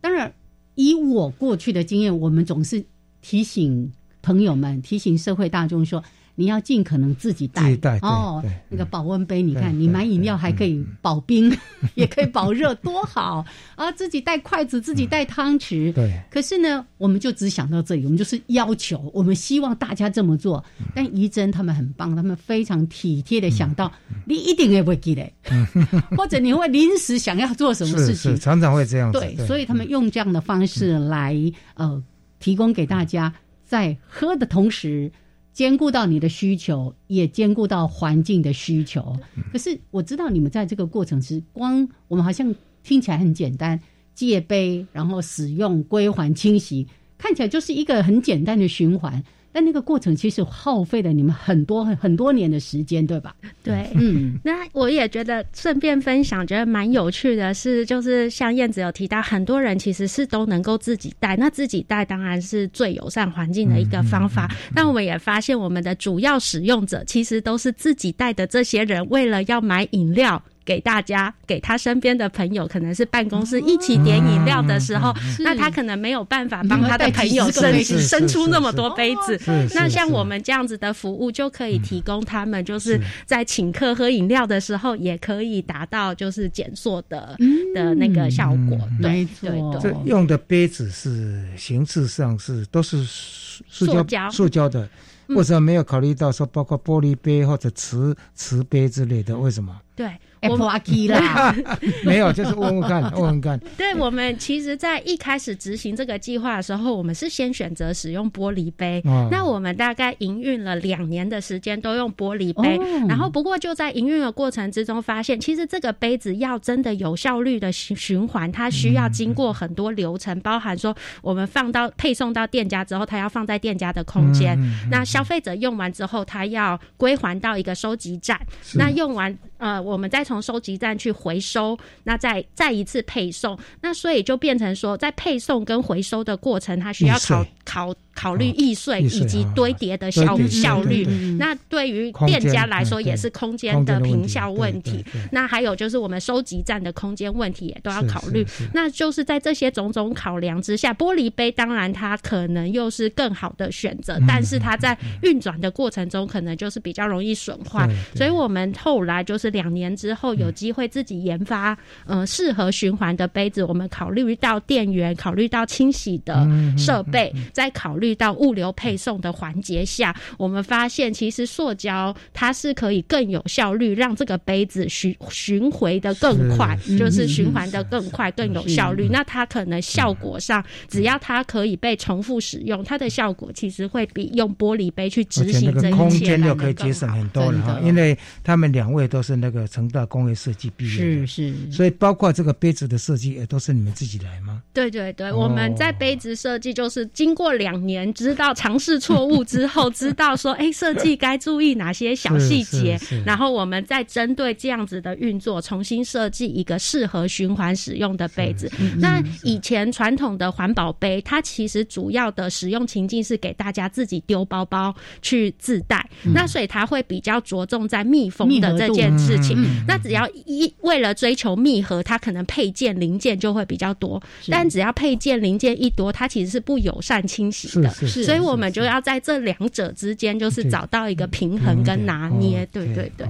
[0.07, 0.33] 当然，
[0.75, 2.85] 以我过去的经验，我们总是
[3.19, 3.91] 提醒
[4.21, 6.01] 朋友们、提醒社会大众说。
[6.39, 11.51] 你要尽可能自己带哦，那个保温杯，你看你买饮料还可以保冰，
[11.95, 13.43] 也可以保热，多好
[13.75, 13.91] 啊！
[13.93, 15.91] 自己带筷子，自己带汤匙。
[15.91, 16.21] 对。
[16.29, 20.63] 可是呢，我们就只想到这里，我们就是要求，我们希望大家这么做。
[20.93, 23.91] 但怡珍他们很棒，他们非常体贴的想到，
[24.25, 25.27] 你一定也不会记得，
[26.15, 29.11] 或者你会临时想要做什么事情，常常会这样。
[29.11, 31.35] 对，所以他们用这样的方式来
[31.73, 31.99] 呃，
[32.37, 33.33] 提供给大家，
[33.65, 35.11] 在喝的同时。
[35.57, 39.17] 兼顾到你的需求，也兼顾到环境的需求。
[39.51, 43.79] 可是我知道你们在这个过程是光，我们好像听起来很简单，
[44.13, 46.85] 戒杯，然后使用归还清洗，
[47.17, 49.23] 看起来就是一个很简单的循环。
[49.57, 53.35] 但那个过程其实耗费了你们很多很多年的时间，对吧？
[53.63, 64.47] 对，嗯，那我也觉得顺便分享，觉得蛮有趣的是，就是像燕子有提到，很多人其实是都能够自己带，那自己带当然是最友善环境的一个方法。
[64.75, 70.39] 但我们也发现，我们的主要使用者其实都是自己带的，这些人为了要买饮料。
[70.67, 79.39] 给大家，给他身边的朋友，可能是办公室一起点饮料的时候，那他可能没有办法帮他的朋友伸伸出那么多杯子。
[79.73, 87.37] 那像我们这样子的服务，就可以提供他们，就是在请客喝饮料的时候，也可以达到就是减塑的
[87.73, 88.77] 的那个效果。
[88.99, 94.89] 没错，这用的杯子是形式上是都是塑胶塑胶的。
[95.27, 99.37] 为什么没有考虑到说包括玻璃杯或者瓷瓷杯之类的？
[99.37, 99.73] 为什么？
[99.95, 100.09] 对。
[100.41, 101.55] Apple Key 啦，
[102.05, 103.59] 没有，就是问问看，问问看。
[103.77, 109.01] 对我们其实，在一开始执行这个计划的时候，我们是先选择使用玻璃杯。
[109.31, 112.79] 那我们大概营运了两年的时间，都用玻璃杯。
[113.07, 124.57] 然后，不过就在营运的过程之中，发现其实这个杯子要真的有效率的循循环，它需要经过很多流程，包含说我们放到配送到店家之后，它要放在店家的空间。
[124.91, 128.39] 那消费者用完之后，它要归还到一个收集站。
[128.75, 129.35] 那用完。
[129.57, 137.93] 呃，我们再从收集站去回收，那再再一次配送，那所以就变成说，在配送跟回收的过程，它需要考考。
[138.17, 141.05] 考虑易碎以及堆叠的效效率，
[141.37, 145.05] 那对于店家来说也是空间的平效问题。
[145.31, 148.43] 那还有就是我们收集站的空间问题也都要考虑。
[148.73, 157.87] 那就是在这些种种考量之下，玻璃杯当然它可能又是更好的选择，但是它在运转的过程中可能就是比较容易损坏。
[158.15, 163.63] 所以我们后来就是两年之后有机会自己研发，嗯，适合循环的杯子。
[163.63, 168.06] 我们考虑到电源，考虑到清洗的设备，再考虑。
[168.07, 179.09] 遇到物流配送的环节下，我们发现其实塑胶它是可以更有效率，让这个杯子循循回的更快，就是循环的更快、更有效率。
[179.11, 187.79] 那它可能效果上，只要它可以被重复使用，它的效果其实会比用玻璃杯去执行这一切空间就可以节省很多了哈。
[187.83, 194.61] 因为他们两位都是那个成大工业设计毕业的，是是，所以包括这个杯子的设计也都是你们自己来吗？
[194.73, 197.96] 对对对，我们在杯子设计就是经过两年。
[198.13, 208.71] 知道尝试错误之后， 知道说，哎，设计该注意哪些小细节，然后我们再针对这样子的运作，重新设计一个适合循环使用的杯子。
[208.97, 219.57] 那以前传统的环保杯，它其实主要的使用情境是给大家自己丢包包去自带，那所以它会比较着重在密封的这件事情。
[219.87, 227.89] 那只要一为了追求密合，它可能配件零件就会比较多，但只要配件零件一多，它其实是不友善清洗的。
[227.89, 233.27] 所以我们就要在这两者之间，就是找到一个平衡跟拿捏，对对对。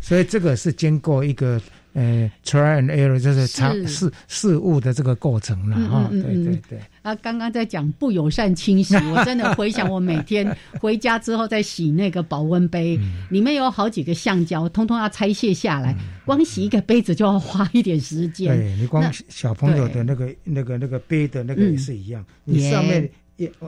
[0.00, 1.60] 所以这个是经过一个
[1.94, 6.08] 呃 try and error，就是尝试事物的这个过程了哈。
[6.10, 6.78] 对对对。
[7.02, 12.98] 啊，刚刚在讲不友善清洗，我真的回想我每天 回家之后在洗那个保温杯，
[13.28, 18.56] 里面有好几个橡胶，通通要拆卸下来，光洗一个杯子就要花一点时间。
[18.56, 23.10] 对你光小朋友的那个那个那个杯的那个也是一样，你上面。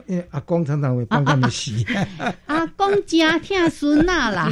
[0.06, 1.86] 因为阿公常常会帮他们洗，
[2.46, 4.50] 阿公家听孙那啦，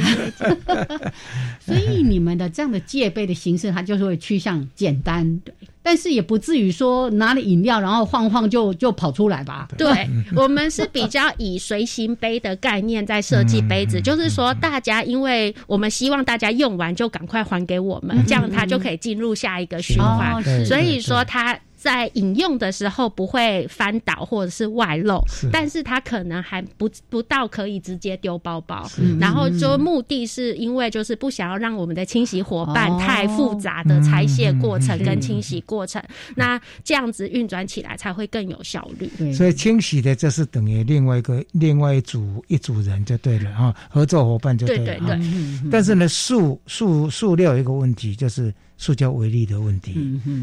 [1.59, 5.39] 所以你们的这样的戒备的形式，它就是会趋向简单，
[5.81, 9.67] 但是也不至于说拿了饮料然后晃晃就就跑出来吧？
[9.77, 21.59] 对，我们是比较以随行杯的概念在设计杯子，就是说大家，因为我们希望大家用完就赶快还给我们，这样它就可以进入下一个循环，所以说它。
[21.83, 25.21] 在饮用的时候不会翻倒或者是外漏，
[25.51, 28.89] 但是它可能还不不到可以直接丢包包。
[29.19, 36.01] 然后就目的是因为就是不想要让我们的清洗伙伴太复杂的拆卸过程跟清洗过程，
[36.37, 39.33] 那这样子运转起来才会更有效率。
[39.33, 44.85] 所以清洗的这是等于另外一个另外一组一组人就对了哈，合作伙伴就对了。
[44.85, 45.69] 对对对。
[45.69, 48.53] 但是呢，塑塑塑料一个问题就是。
[48.83, 49.93] 塑胶微粒的问题，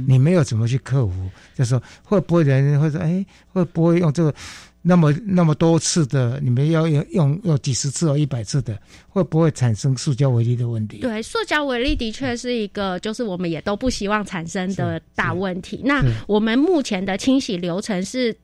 [0.09, 1.12] 你没有怎么去克服？
[1.55, 3.22] 就说会不会人会说，哎，
[3.53, 4.34] 会不会用这个
[4.80, 6.41] 那么那么多次的？
[6.43, 8.80] 你们要用用用几十次或一百次的，
[9.11, 11.01] 会不会产生塑胶微粒的问题？
[11.01, 15.82] 对，塑胶微粒的确是一个，就是我们也都不希望产生的大问题。
[15.84, 18.34] 那我们目前的清洗流程是。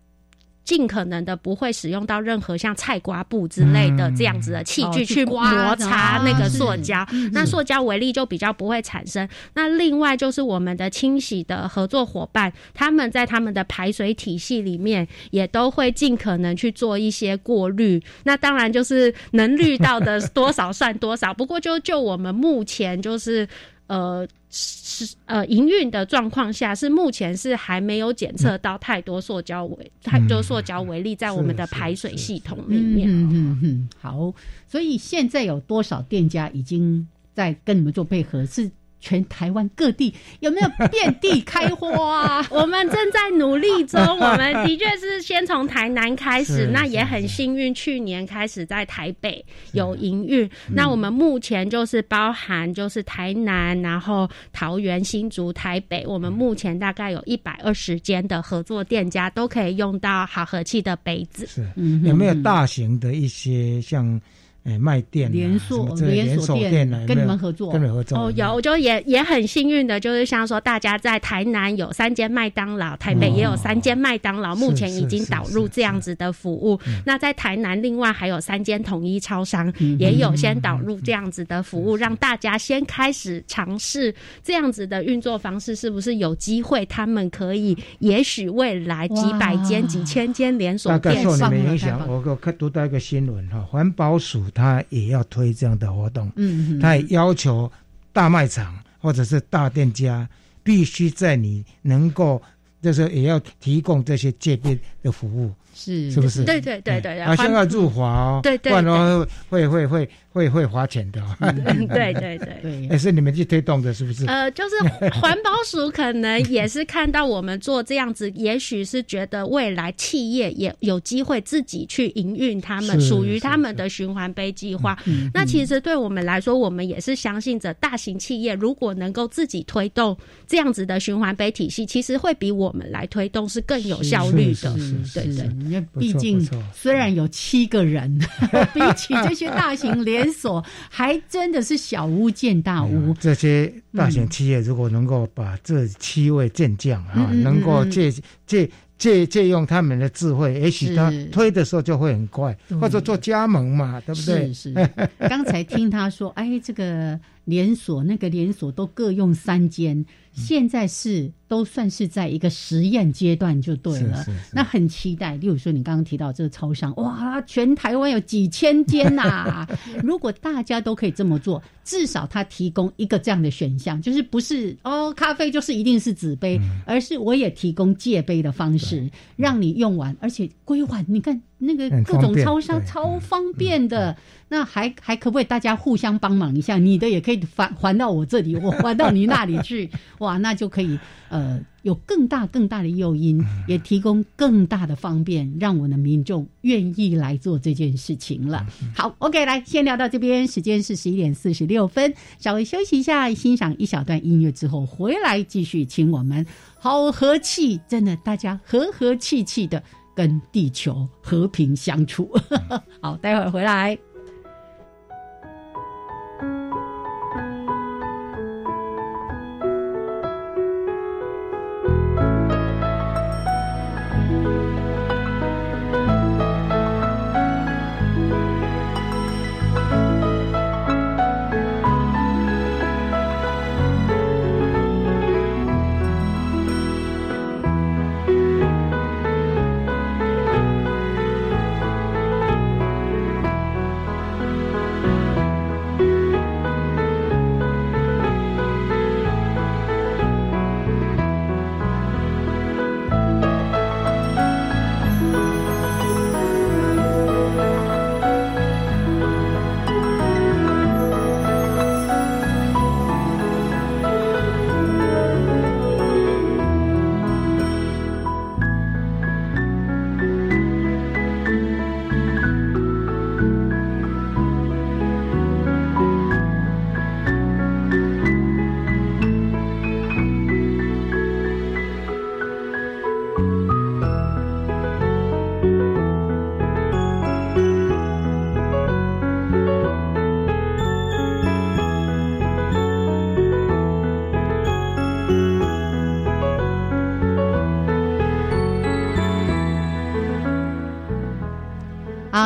[0.66, 9.26] 尽可能的不会使用到任何像菜瓜布之类的这样子的器具去摩擦那个塑胶，那塑胶微粒就比较不会产生。
[9.54, 18.02] 那另外就是我们的清洗的合作伙伴，他们在他们的排水体系里面也都会尽可能去做一些过滤。
[18.24, 21.32] 那当然就是能滤到的多少算多少。
[21.32, 23.46] 不过就就我们目前就是
[23.86, 24.26] 呃。
[24.48, 33.06] 是呃，营运的状况下是目前是还没有检测到太多塑胶微太多塑胶为例在我们的排水系统里面。
[33.10, 34.32] 嗯嗯嗯，好，
[34.66, 38.46] 所以现在有多少店家已经在跟你们做配合？
[38.46, 38.70] 是。
[39.06, 42.44] 全台湾各地有没有遍地开花？
[42.50, 44.00] 我们正在努力中。
[44.18, 49.44] 我们的确是先从台南开始， 那也很幸运，去年开始在台北
[49.74, 50.50] 有营运。
[50.68, 61.46] 那我们目前就是包含就是台南，然后桃园、新竹、台北，我们目前大概有一百二十间的合作店家都可以用到好和气的杯子。
[61.46, 61.64] 是，
[62.02, 64.20] 有没有大型的一些像？
[64.66, 76.80] 哎，卖店连锁连锁店跟你们合作，跟你们合作哦，有，我就也也很幸运的，就是像说大家在台南有三间麦当劳，台北也有三间麦当劳，目前已经导入这样子的服务。
[77.04, 84.12] 那在台南另外还有三间统一超商，也有先导入这样子的服务，让大家先开始尝试
[84.42, 92.04] 这样子的运作方式，是不是有机会他们可以，也许未来几百间、几千间连锁店受你们影响。
[92.08, 94.42] 我我看读到一个新闻哈，环保署。
[94.56, 97.70] 他也要推这样的活动，嗯，他也要求
[98.10, 100.26] 大卖场或者是大店家
[100.62, 102.42] 必须在你能够，
[102.82, 105.50] 就是也要提供这些界面的服务。
[105.78, 106.42] 是是不是？
[106.42, 111.20] 对对对对，好像要入华哦，对对，不然会会会会会花钱的。
[111.38, 114.24] 对对对，也 是你们去推动的，是不是？
[114.24, 124.96] 呃，就是环保署可能也是看到我们做这样子， 也许是觉得未来企业也有机会自己去营运他们属于他们的循环杯计划。
[125.34, 130.16] 那其实对我们来说，我们也是相信着大型企业如果能够自己推动
[130.46, 134.74] 这样子的循环杯体系，其实会比我们来推动是更有效率的。
[135.14, 135.46] 对对。
[135.64, 136.40] 因为毕竟
[136.74, 138.18] 虽然有七个人，
[138.74, 143.14] 比起这些大型连锁，还真的是小巫见大巫。
[143.20, 148.12] 这些大型企业如果能够把这七位健将啊，能够借
[148.46, 154.52] 借借借用他们的智慧，也许他推的时候就会很快，或者做加盟嘛，对不对？
[154.52, 154.90] 是是。
[155.28, 161.32] 刚才听他说，哎，这个连锁那个连锁都各用三间，现在是。
[161.48, 165.36] 都算是在一个实验阶段就对了，那很期待。
[165.36, 169.64] 例如说，你刚刚提到这个超商，哇，全台湾有几千间呐！
[170.02, 181.04] 如果大家都可以这么做，至少他提供一个这样的选项，就是不是哦，咖啡就是一定是纸杯，而是我也提供借杯的方式，让你用完，而且归还。
[181.06, 184.16] 你看那个各种超商超方便的，
[184.48, 186.76] 那还还可不可以大家互相帮忙一下？
[186.76, 190.98] 你的也可以还还到我这里， 我还到你那里去，哇，那就可以。
[191.28, 198.64] 呃，有更大更大的诱因，也提供更大的方便，让我们的民众愿意来做这件事情了。
[198.94, 206.46] 好，OK，来先聊到这边，时间是十一点四十六分，稍微休息一下，欣赏一小段音乐之后，回来继续请我们
[206.78, 209.82] 好和气，真的大家和和气气的
[210.16, 212.28] 跟地球和平相处。
[213.00, 213.96] 好，待会儿回来。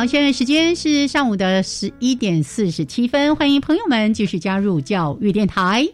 [0.01, 5.87] 好，现在时间是上午的十一点四十七分，欢迎朋友们继续加入教育电台，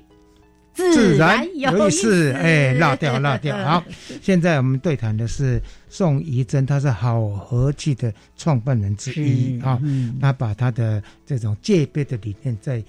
[0.74, 2.32] 自然有意思。
[2.32, 3.58] 哎，落掉落掉。
[3.58, 3.84] 好，
[4.22, 9.80] 现在我们对谈的是宋怡珍，他是好和气的创办人之一啊。
[10.20, 12.84] 他把他的这种戒杯的理念，在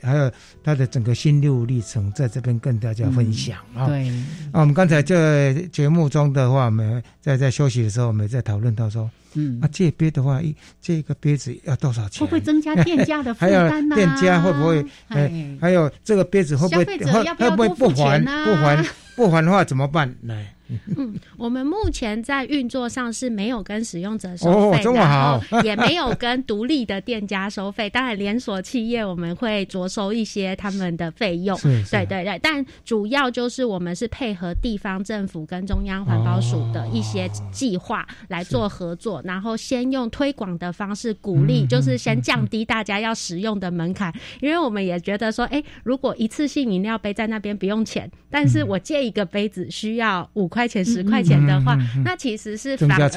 [0.00, 0.30] 还有
[0.62, 3.86] 他的整个心路历程，在这边跟大家分享啊。
[3.86, 4.08] 对
[4.52, 12.20] 啊，我们刚才在节目中的话，我们在在休息的时候，我们在讨论到说，嗯，啊，戒杯的话，一这个杯子要多少钱？
[12.20, 13.96] 会不会增加店家的 负担呢？
[13.96, 14.86] 店家会不会？
[15.08, 18.86] 哎，还有这个杯子会不会会会不会不还不还
[19.16, 20.14] 不还的话怎么办？
[20.22, 20.54] 来。
[20.96, 27.88] 嗯， 我们目前在运作上是没有跟使用者收费，然后 也没有跟独立的店家收费。
[27.88, 31.56] 当然，连锁企业我们会着收一些他们的费用，
[31.90, 32.38] 对对对。
[32.42, 44.12] 但主要就是我们是配合地方政府跟中央环保署的一些计划来做合作，然后先用推广的方式鼓励，就是先降低大家要使用的门槛。
[44.40, 50.50] 因为我们也觉得说，哎，如果一次性饮料杯在那边不用钱，但是我借一个杯子需要五。
[50.56, 53.08] 块钱十块钱的话，那其实是反而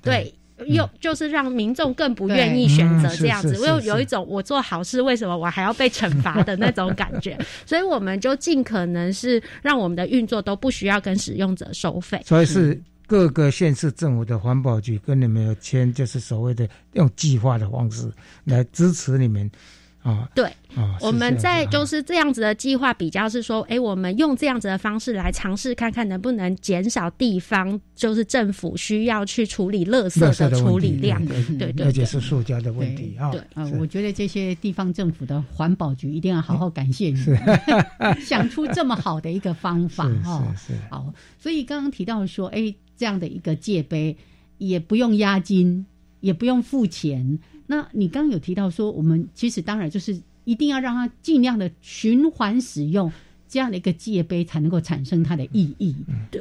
[0.00, 0.32] 对，
[0.66, 3.58] 又就是让民众更不愿意选择这样子。
[3.60, 7.38] 我有有一种我做好事，为什么我还要被惩罚的那种感觉？
[7.66, 12.22] 所以我们就尽可能是让我们的运作都不需要跟使用者收费。
[12.24, 18.10] 所以是各个县市政府的环保局跟你们有签，就是所谓的用计划的方式
[18.44, 19.50] 来支持你们。
[20.06, 20.48] 啊，对，
[21.00, 31.20] 我们在就是这样子的计划比较是说，哎，我们用这样子的方式来尝试看看能不能减少地方就是政府需要去处理垃圾的处理量，
[31.58, 33.32] 对对，而且是塑胶的问题啊。
[33.32, 37.16] 对啊，我觉得这些地方政府的环保局一定要好好感谢你，
[38.24, 40.54] 想出这么好的一个方法哈。
[40.88, 44.16] 好，所以刚刚提到说，哎，这样的一个界碑
[44.58, 45.84] 也不用押金，
[46.20, 47.40] 也不用付钱。
[47.66, 53.12] 那你刚刚有提到说，我们其实当然就是一定要让它尽量的循环使用，
[53.48, 55.94] 这样的一个界杯才能够产生它的意义。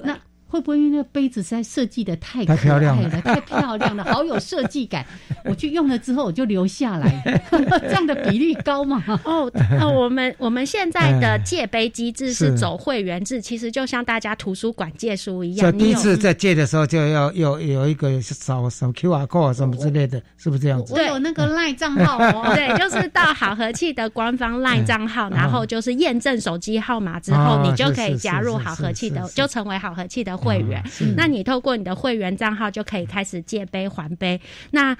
[0.03, 0.19] 那。
[0.47, 5.05] 会不会因为那个杯子实在设计的太太漂亮了，太漂亮了， 好有设计感？
[5.43, 7.41] 我去用了之后，我就留下来，
[7.81, 9.03] 这样的比例高嘛？
[9.25, 15.75] 哦，呃，我们我们现在的借杯机制是走会员制，其实就像大家图书馆借书一样。
[15.77, 20.93] 第一次在借的时候就要有有一个扫什么 Q R code 什么之类的，是不是这样子？
[20.93, 30.34] 我有那个赖账号哦， 对，就是到好和气的官方赖账号，然后就是验证手机号码之后，你就可以加入好和气的，就成为好和气的。
[30.35, 30.83] 会员，
[31.15, 34.39] 那你透过你的会员账号就可以开始借杯还杯。
[34.71, 34.95] 那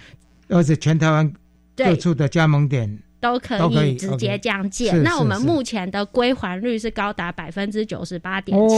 [0.47, 1.33] 而且全台湾
[1.75, 2.99] 各处的加盟点。
[3.59, 4.91] 都可以直接这样借。
[4.91, 8.75] 那我们目前的归还率是高达百分之九十八点七，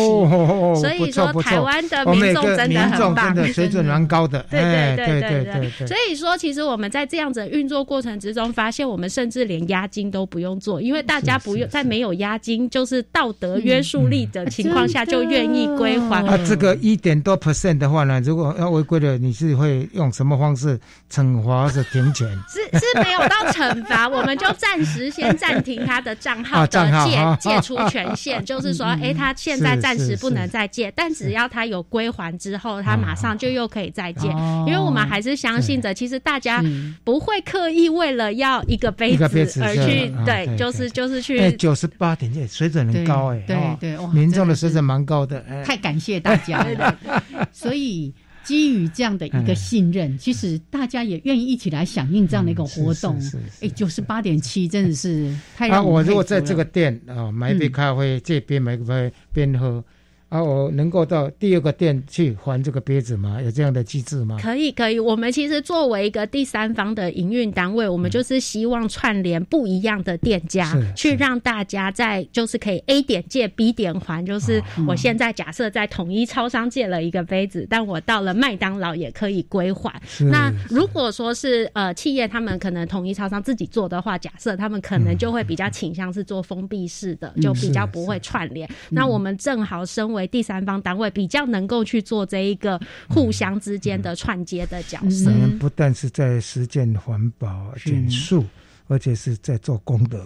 [0.79, 4.45] 所以说台湾的民众真的很棒，水准蛮高的。
[4.49, 5.87] 对对对对对对。
[5.87, 16.25] 所以说，其实我们在这样子运作过程之中，发现我们甚至连押金都不用做，因为大家不用在没有押金，就是道德约束力的情况下就愿意归还。
[16.25, 20.79] 啊，这个一点多 percent 的话呢，如果要违规的，你是会用什么方式
[21.11, 22.27] 惩罚是停权？
[22.47, 24.36] 是是没有到惩罚，我们。
[24.38, 34.27] 就暂时先暂停他的账号的借借出权限， 就是说，哎，他现在暂时不能再借，但只要他有归还之后，他马上就又可以再借。
[34.65, 36.63] 因为我们还是相信着，其实大家
[37.03, 46.95] 不会刻意为了要一个杯子而去，对，就是就是去九十八点几，水准很高哎，对对，民众的水准蛮高的，太感谢大家了，
[47.51, 48.13] 所以。
[48.47, 53.19] 基于这样的一个信任，其实大家也愿意一起来响应这样的一个活动。
[53.59, 59.83] 哎，九十八点七真的是太让我如果在这个店啊买一杯咖啡，这边买一杯边喝。
[60.30, 63.41] 啊，我能够到第二个店去还这个杯子吗？
[63.41, 64.38] 有这样的机制吗？
[64.41, 64.99] 可以，可以。
[64.99, 74.25] 我们其实作为一个第三方的营运单位，我们就是希望串联不一样的店家，去让大家在就是可以 A 点借 B 点还。
[74.25, 80.01] 就是我现在假设在统一超商借了一个杯子，但我到了麦当劳也可以归还。
[80.30, 88.69] 那如果说是呃企业他们可能统一超商自己做的话，假设他们可能就会比较倾向是做封闭式的，就比较不会串联。
[88.89, 98.43] 那我们正好身为为第三方单位比较能够去做这一个互相之间的串接的角色，不但是在实践环保减速，
[98.88, 100.26] 而且是在做功德。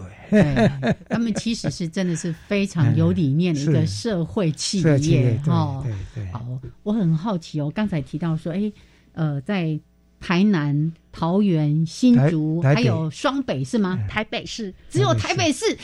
[1.10, 5.84] 他们其实是真的是非常有理念的一个社会企业哈。
[5.84, 6.32] 对对。
[6.32, 6.46] 好，
[6.84, 8.72] 我很好奇哦，刚才提到说，哎，
[9.12, 9.78] 呃，在
[10.20, 14.00] 台南、桃园、新竹还有双北是吗？
[14.08, 15.78] 台北市只有台北市。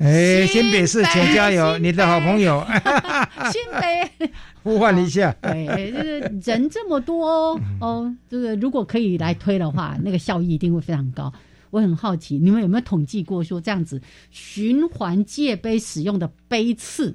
[0.00, 1.76] 哎，新北市，请加油！
[1.76, 2.66] 你的好朋友，
[3.52, 4.30] 新北，
[4.64, 5.30] 呼唤一下。
[5.42, 11.30] 对，就是人这么多哦，哦这个如果可以来推的话，那个效益一定会非常高。
[11.68, 17.14] 我很好奇，你们有没有统计过，说这样子循环界杯使用的杯次，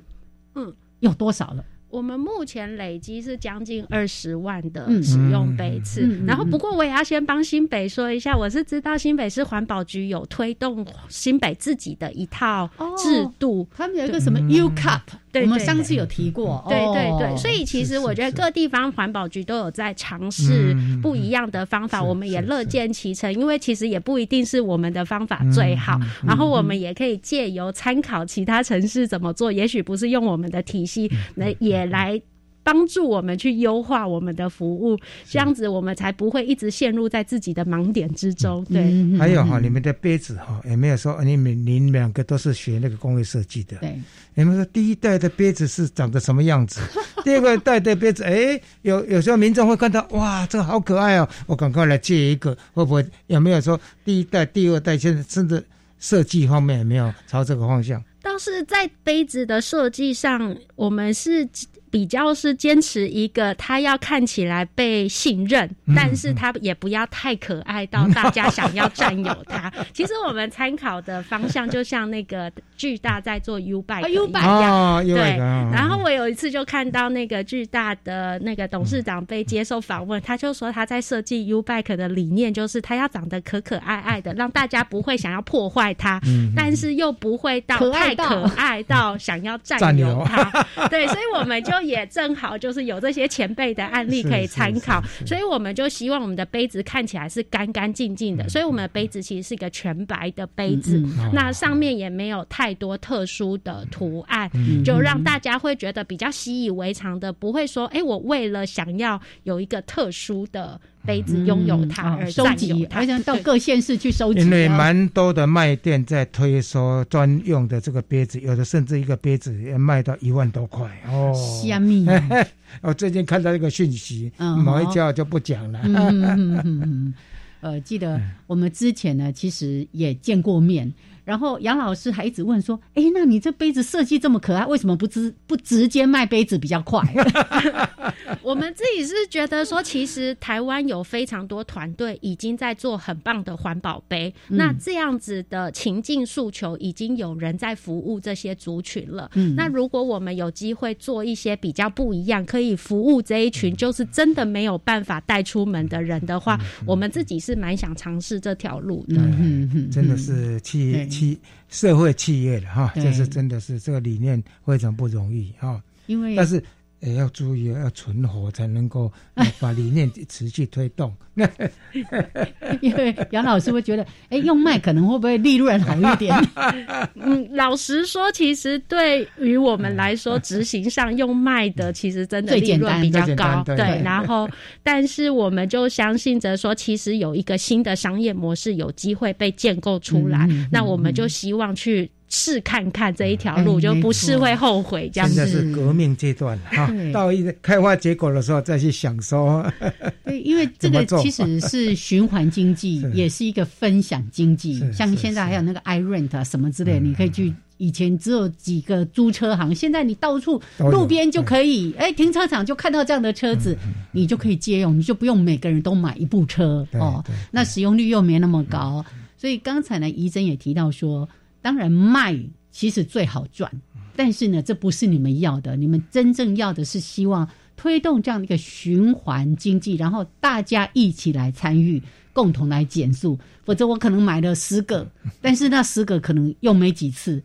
[0.53, 1.65] 嗯，有多少了？
[1.95, 14.99] 我们目前累积是将近二十万的使用杯次，然后不过我也要先帮新北说一下，我是知道新北市环保局有推动新北自己的一套制度，他们有一个什么 U Cup，
[15.41, 31.85] 我们上次有提过，对对对，所以其实我觉得各地方环保局都有在尝试不一样的方法，我们也乐见其成，因为其实也不一定是我们的方法最好，然后我们也可以借由参考其他城市怎么做，也许不是用我们的体系，那也。
[31.85, 32.19] 来
[32.65, 34.97] 帮助我们去优化我们的服务，
[35.29, 38.65] 这样子我们才不会一直陷入在自己的盲点之中。
[38.65, 43.77] 对，还有哈，你们的杯子哈，有没有说你们你们两个都是学那个工业设计的？
[43.77, 43.95] 对，
[44.33, 46.81] 你们说第一代的杯子是长得什么样子？
[47.23, 53.05] 第二个代的杯子，哎，有有时候民众会看到哇，这个好可爱哦，我赶快来借一个，会不会？
[53.27, 55.63] 有没有说第一代、第二代，现在甚至
[55.99, 58.03] 设计方面有没有朝这个方向？
[58.23, 61.47] 倒是在杯子的设计上，我们是。
[61.95, 69.71] 比较是坚持一个，他要看起来被信任，但是他也不要太可爱到大家想要占有他。
[69.95, 75.37] 其实我们参考的方向就像那个巨大在做 U bike 一样，对。
[75.71, 86.19] 然后我有一次就看到那个巨大的那个董事长被接受访问，他就说他在设计 U bike 的理念就是他要长得可可爱爱的，让大家不会想要破坏它，
[86.53, 90.65] 但是又不会到太可爱到想要占有它。
[90.91, 91.84] 对，所以我们就。
[91.85, 98.47] 也正好就是有这些前辈的案例可以参考，所以我们就希望我们的杯子看起来是干干净净的。
[98.49, 101.01] 所以我们的杯子其实是一个全白的杯子，
[101.33, 104.49] 那上面也没有太多特殊的图案，
[104.83, 110.79] 就让大家会觉得比较习以为常的，不会说，哎，我为了想要有一个特殊的。
[111.05, 114.41] 杯子拥有它而收集，好像到各县市去收集。
[114.41, 121.33] 因为蛮多的卖店在推说专用的这个杯子，有的甚至一个杯子要卖到一万多块哦。
[121.33, 122.07] 虾米？
[122.81, 125.79] 我最近看到一个讯息，某一家就不讲了。
[125.83, 127.13] 嗯
[127.61, 130.91] 呃，记得我们之前呢，其实也见过面。
[131.25, 137.01] 然后杨老师还一直问说：“哎，那你这杯子设计这么可爱，为什么不直不直接卖杯子比较快？”
[138.41, 149.29] 我们自己是觉得说，其实台湾有非常多团队已经在做很棒的环保杯，那这样子的情境诉求已经有人在服务这些族群了。
[149.33, 159.15] 嗯，那如果我们有机会做一些比较不一样，可以服务这一群就是真的没有办法带出门的人的话，我们自己是蛮想尝试这条路的。
[159.17, 161.07] 嗯嗯，真的是去。
[161.19, 161.39] 企
[161.69, 166.63] 社会企业的哈，这是真的是这个理念非常不容易哈，因为但是。
[167.05, 169.11] 也要注意，要存活才能够
[169.59, 171.13] 把理念持续推动。
[172.81, 176.33] 因为杨老师会觉得，哎，用麦可能会不会利润好一点？
[177.15, 183.63] 嗯，老实说，其实对于我们来说，执行上用麦的，其实真的利润比较高。
[183.65, 184.49] 对，然后，
[184.81, 192.09] 但是我们就相信着说，其实有一个新的商业模式有机会被建构出来，那我们就希望去。
[192.29, 195.09] 试看看这一条路，就不是会后悔。
[195.13, 199.63] 这样子是革命阶段哈，到一开花结果的时候再去享受。
[200.25, 204.83] 对，因为这个其实是循环经济， 也是一个分享经济。
[204.91, 207.53] 像现在还有那个 i rent 什么之类，你可以去。
[207.77, 213.77] 以前只有几个租车行，现在你到处路边就可以，哎，停车场就看到这样的车子，
[214.13, 217.21] 你就可以借用，你就不用每个人都买一部车哦。
[217.51, 219.03] 那使用率又没那么高，
[219.37, 221.27] 所以刚才呢，怡珍也提到说。
[221.65, 222.39] 当然卖
[222.69, 223.71] 其实最好赚，
[224.15, 225.75] 但是呢，这不是你们要的。
[225.75, 231.99] 你们真正要的是希望推动这样的一个循环经济，然后大家一起来参与，
[232.33, 233.39] 共同来减速。
[233.63, 235.09] 否则我可能买了十个，
[235.41, 237.41] 但是那十个可能用没几次。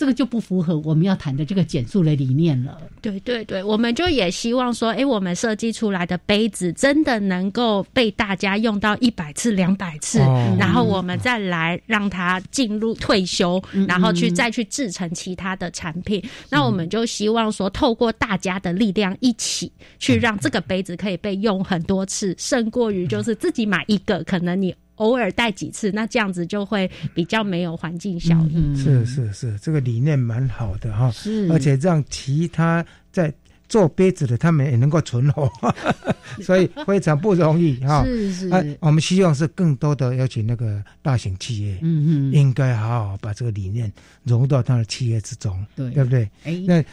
[0.00, 2.80] 这个就不符合我们要谈的这个减速的理念了。
[3.02, 10.20] 对对对，我们就也希望说，哎，我们设计出来的杯子真的能够被大家用到一百次、两百次，
[10.58, 16.24] 然后我们再来让它进入退休，然后去再去制成其他的产品。
[16.48, 24.74] 那我们就希望说，透过大家的力量一起去让这个杯子可以被用很多次，胜过于就是自己买一个，可能你。
[25.00, 28.76] 偶尔带几次，那这样子就会比较没有环境效应。
[28.76, 31.10] 是是是，这个理念蛮好的哈。
[31.10, 33.32] 是，而且让其他在
[33.66, 35.50] 做杯子的他们也能够存活，
[36.44, 38.04] 所以非常不容易哈。
[38.04, 38.78] 是是。
[38.80, 43.90] 我们希望是更多的邀请那个大型企业，嗯嗯，应该好好把这个理念
[44.24, 46.28] 融到他的企业之中，对对不对？
[46.44, 46.84] 哎，那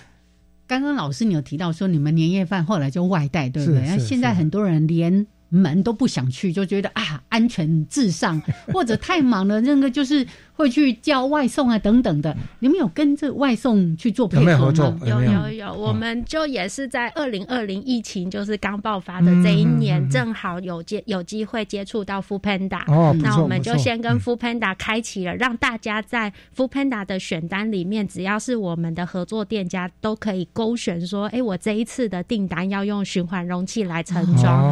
[0.66, 3.82] 刚刚老师你有提到说你们年夜饭后来就外带，对不对？
[3.82, 5.28] 那现在很多人连。
[5.50, 8.42] 门都不想去，就觉得啊安全至上，
[8.74, 12.36] 或者太忙了，那个就是会去叫外送啊等等的。
[12.60, 15.00] 你们有跟这外送去做配合吗？
[15.06, 22.82] 有有有，我们就也是在二零二零疫情就是刚爆发的这一年，正好有接有机会接触到 Food Panda，
[23.22, 34.64] 那我们就先跟 Food Panda 开启了，让大家在 Food Panda 的选单里面，只要是我们的合作店家都可以勾选说，哎，我这一次的订单要用循环容器来盛装，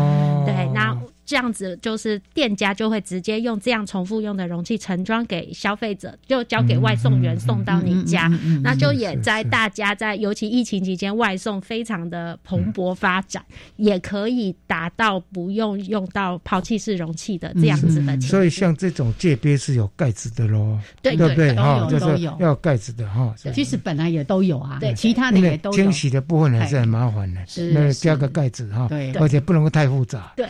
[0.45, 0.69] 对。
[0.73, 0.94] 那
[1.26, 8.28] 这样子就是店家就会直接用这样重复用的容器盛装给消费者，就交给外送员送到你家。
[8.61, 13.43] 那就也在大家在尤其疫情期间外送非常的蓬勃发展，
[13.76, 18.21] 也可以达到不用用到抛弃式容器的这样子的。
[18.21, 23.34] 所以像这种界杯是有盖子的喽，对对对，哈，就是要盖子的哈。
[23.53, 25.76] 其实本来也都有啊，对，其他的也都有。
[25.76, 27.41] 清洗的部分还是很麻烦的，
[27.73, 30.32] 那加个盖子哈，对，而且不能够太复杂。
[30.36, 30.47] 对。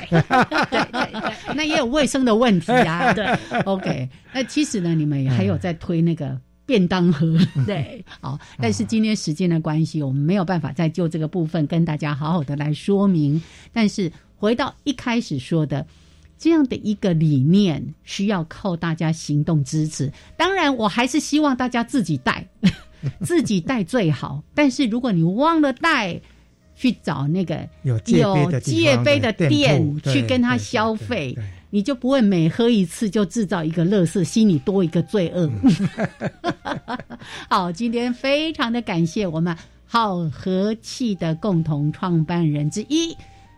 [0.70, 3.14] 对对对，那也有卫生的问题啊。
[3.14, 3.26] 对
[3.66, 4.10] ，OK。
[4.34, 7.38] 那其实呢，你们还有在推那个便当盒。
[7.66, 8.40] 对，好。
[8.58, 13.42] 但是今天时间的关系，我们没有办法再就这个部分跟大家好好的来说明。
[13.72, 15.86] 但是回到一开始说的，
[16.38, 20.12] 这样的一个理念，需要靠大家行动支持。
[20.38, 22.48] 当然，我还是希望大家自己带，
[23.24, 24.44] 自己带最好。
[24.54, 26.20] 但是如果你忘了带，
[26.76, 31.36] 去找那个有戒杯的店去跟他消费，
[31.70, 35.50] 你就不会每喝一次就制造一个乐色，心里多一个罪恶。
[37.50, 39.56] 好，今天非常的感谢我们
[39.86, 43.16] 好和气的共同创办人之一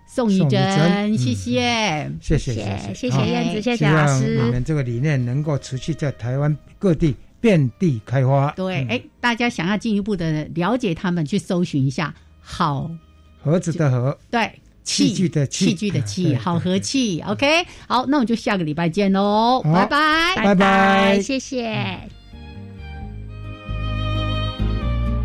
[0.08, 4.42] 宋义珍，谢谢，谢谢，谢谢燕子，谢谢老师。
[4.44, 8.54] 你们这个理念能够持续在台湾各地遍地开花。
[8.56, 12.90] 对，哎，大家想要进一步的了解他们，去搜寻一下好。
[13.48, 14.52] 盒子的盒，对，
[14.84, 22.17] 器具的器具的器，好和气，OK，好，那我们就下个礼拜见喽，拜拜，拜拜，谢谢。